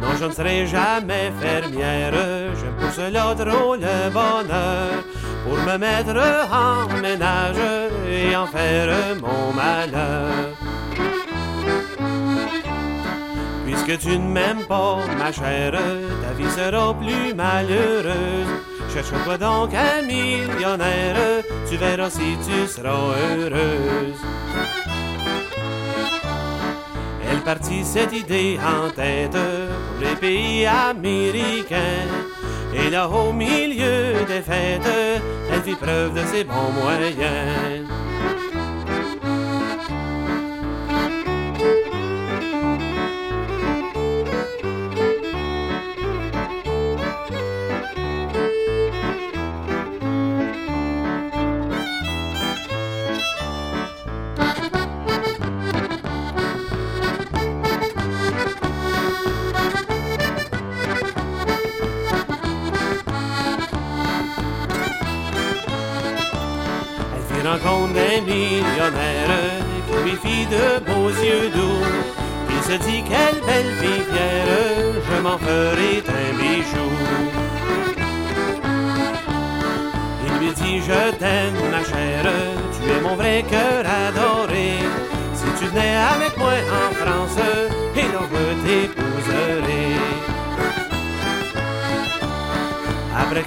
Non, 0.00 0.16
je 0.20 0.24
ne 0.26 0.32
serai 0.32 0.66
jamais 0.66 1.32
fermière, 1.40 2.14
je 2.54 2.66
pousse 2.78 3.12
l'autre 3.12 3.44
le 3.44 4.10
bonheur 4.10 5.04
pour 5.44 5.58
me 5.58 5.78
mettre 5.78 6.16
en 6.52 6.88
ménage 7.00 7.56
et 8.08 8.36
en 8.36 8.46
faire 8.46 9.16
mon 9.20 9.52
malheur. 9.52 10.56
Puisque 13.64 13.98
tu 13.98 14.18
ne 14.18 14.28
m'aimes 14.28 14.66
pas, 14.68 14.98
ma 15.18 15.32
chère, 15.32 15.72
ta 15.72 16.32
vie 16.36 16.50
sera 16.50 16.94
plus 16.94 17.34
malheureuse. 17.34 18.52
Cherche-toi 18.92 19.38
donc 19.38 19.70
un 19.74 20.02
millionnaire, 20.02 21.44
tu 21.68 21.76
verras 21.76 22.10
si 22.10 22.36
tu 22.44 22.66
seras 22.66 23.14
heureuse. 23.36 24.20
Elle 27.30 27.40
partit 27.40 27.84
cette 27.84 28.12
idée 28.12 28.58
en 28.58 28.90
tête 28.90 29.30
pour 29.30 30.00
les 30.00 30.16
pays 30.16 30.66
américains. 30.66 32.08
Et 32.74 32.90
là, 32.90 33.08
au 33.08 33.32
milieu 33.32 34.24
des 34.26 34.42
fêtes, 34.42 34.80
elle 35.52 35.62
fit 35.62 35.74
preuve 35.74 36.14
de 36.14 36.24
ses 36.26 36.44
bons 36.44 36.72
moyens. 36.72 37.88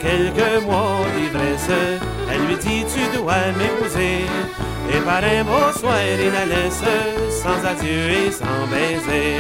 Quelques 0.04 0.64
mois 0.64 1.06
d'ivresse, 1.16 1.70
elle 2.30 2.46
lui 2.48 2.58
dit 2.58 2.86
tu 2.94 3.18
dois 3.18 3.48
m'épouser. 3.58 4.26
Et 4.94 5.00
par 5.00 5.24
un 5.24 5.44
beau 5.44 5.78
soir 5.80 5.98
il 6.20 6.32
la 6.32 6.46
laisse 6.46 6.84
Sans 7.30 7.66
adieu 7.66 8.10
et 8.20 8.32
sans 8.32 8.68
baiser. 8.70 9.40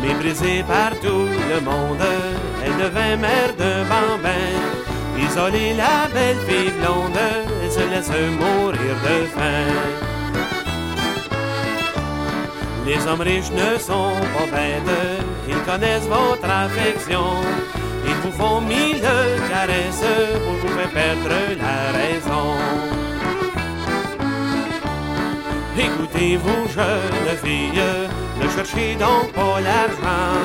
Méprisée 0.00 0.64
par 0.66 0.92
tout 1.00 1.28
le 1.52 1.60
monde 1.60 2.06
Elle 2.64 2.76
devint 2.84 3.16
mère 3.16 3.52
de 3.58 3.72
bambin. 3.90 4.50
Isolée 5.18 5.74
la 5.74 6.08
belle 6.14 6.38
fille 6.46 6.72
blonde 6.78 7.18
Elle 7.62 7.70
se 7.70 7.80
laisse 7.90 8.12
mourir 8.40 8.94
de 9.06 9.26
faim. 9.34 9.74
Les 12.86 13.06
hommes 13.06 13.20
riches 13.20 13.50
ne 13.50 13.78
sont 13.78 14.14
pas 14.34 14.56
bêtes 14.56 15.19
Ils 15.50 15.62
connaissent 15.70 16.08
votre 16.08 16.48
affection 16.48 17.24
ils 18.10 18.14
vous 18.22 18.32
font 18.32 18.60
mille 18.60 19.00
caresses 19.48 20.04
pour 20.44 20.54
vous 20.54 20.68
faire 20.76 20.90
perdre 20.90 21.28
la 21.58 21.98
raison. 21.98 22.46
Écoutez-vous, 25.78 26.68
jeune 26.74 27.36
fille, 27.42 27.82
ne 28.40 28.48
cherchez 28.48 28.94
donc 28.96 29.32
pas 29.32 29.60
l'argent, 29.60 30.36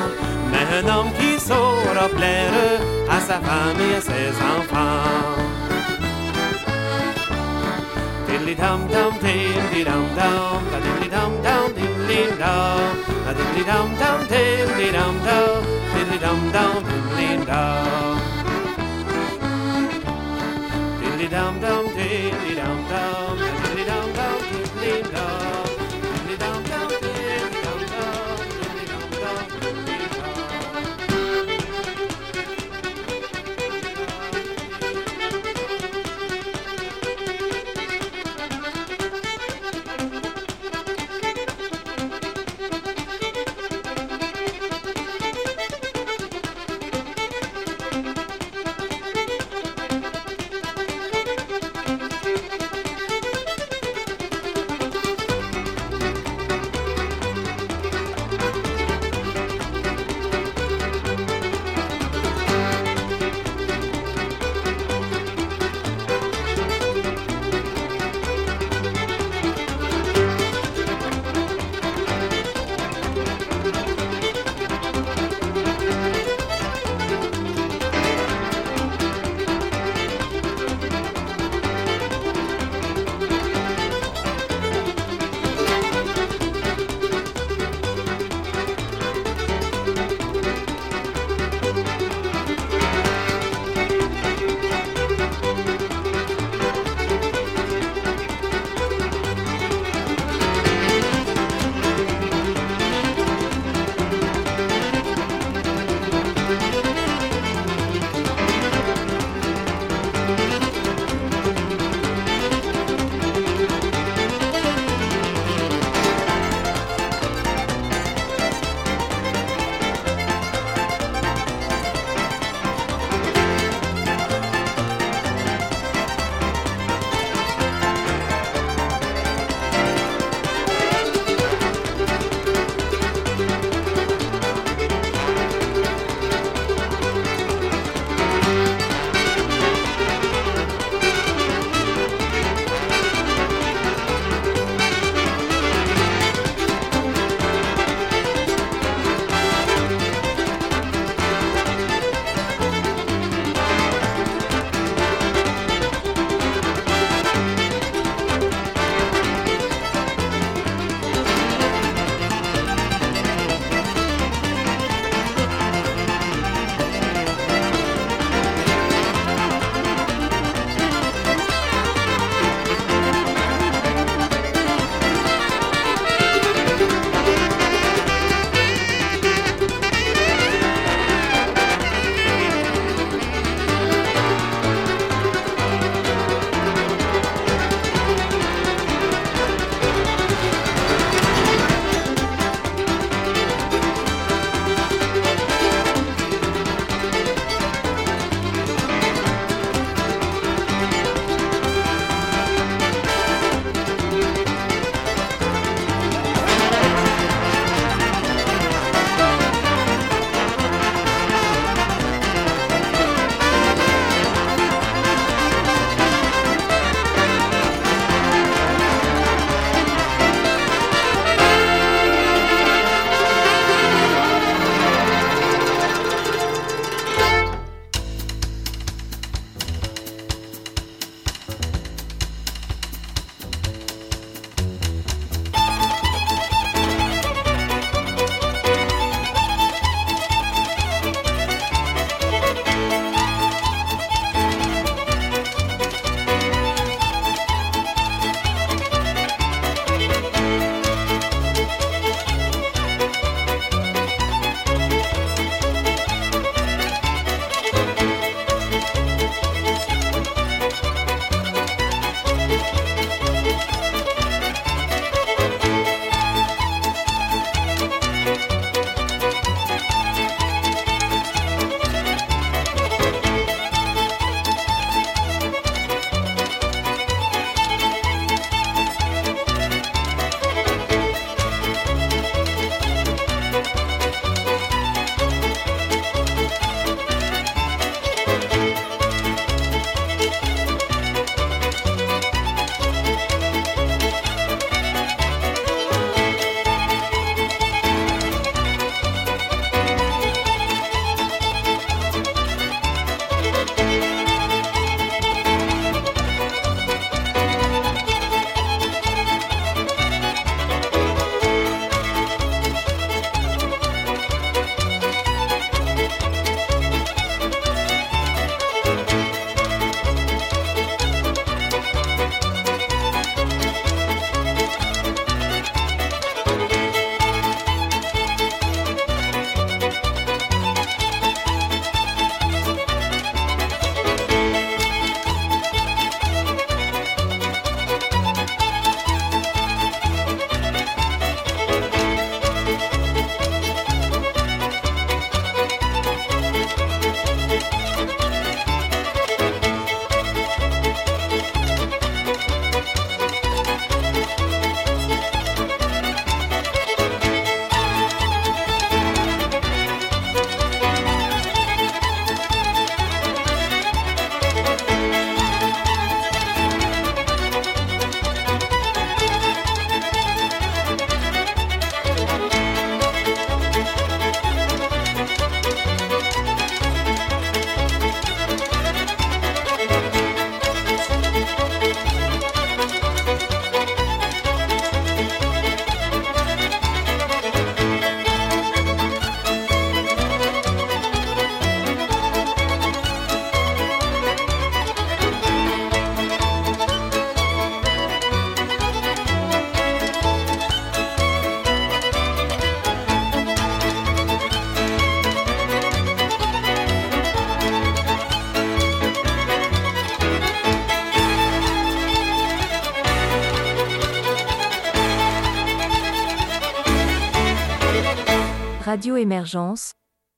mais 0.52 0.66
un 0.80 0.96
homme 0.96 1.12
qui 1.20 1.40
saura 1.40 2.08
plaire 2.16 2.80
à 3.10 3.20
sa 3.20 3.40
femme 3.40 3.80
et 3.90 3.96
à 3.96 4.02
ses 4.02 4.30
enfants. 4.58 5.36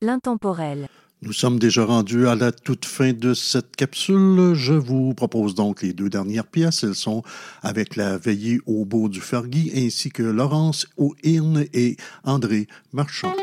L'intemporel. 0.00 0.88
Nous 1.20 1.32
sommes 1.32 1.58
déjà 1.58 1.84
rendus 1.84 2.26
à 2.26 2.34
la 2.34 2.52
toute 2.52 2.86
fin 2.86 3.12
de 3.12 3.34
cette 3.34 3.76
capsule. 3.76 4.54
Je 4.54 4.72
vous 4.72 5.12
propose 5.14 5.54
donc 5.54 5.82
les 5.82 5.92
deux 5.92 6.08
dernières 6.08 6.46
pièces. 6.46 6.84
Elles 6.84 6.94
sont 6.94 7.22
avec 7.60 7.96
la 7.96 8.16
veillée 8.16 8.60
au 8.66 8.84
beau 8.84 9.08
du 9.08 9.20
Fergie 9.20 9.72
ainsi 9.74 10.10
que 10.10 10.22
Laurence 10.22 10.86
O'Hirn 10.96 11.66
et 11.74 11.96
André 12.24 12.66
Marchand. 12.92 13.34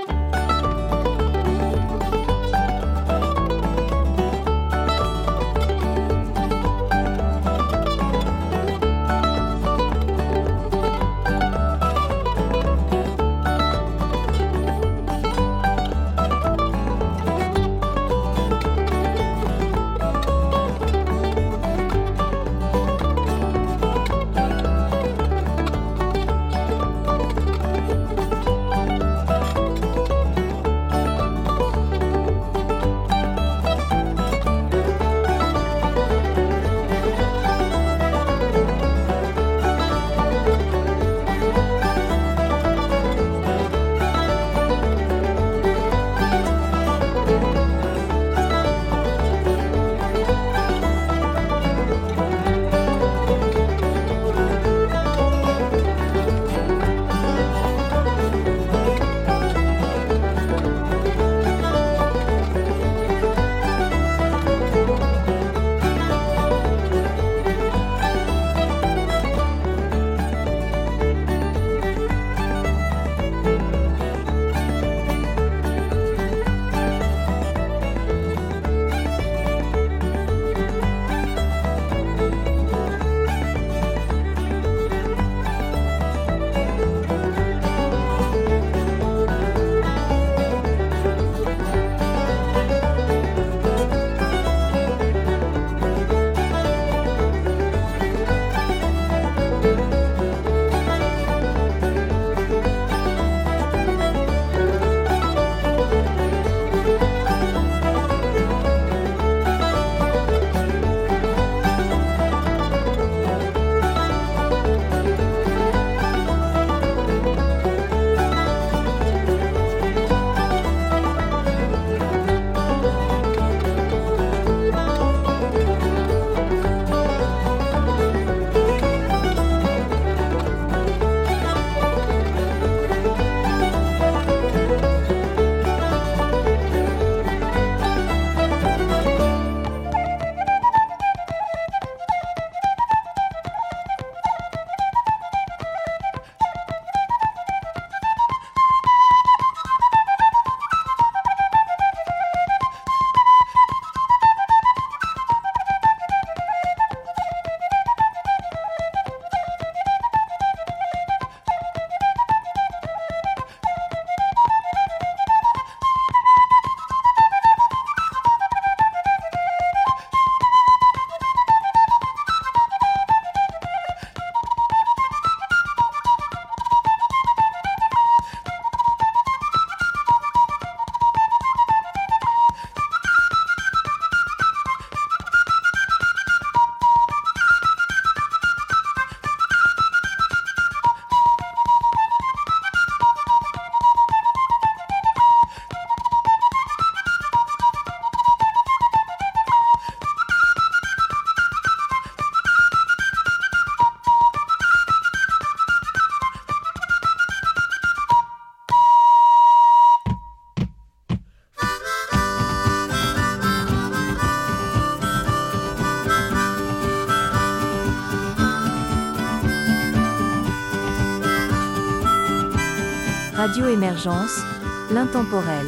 L'intemporel. 224.90 225.68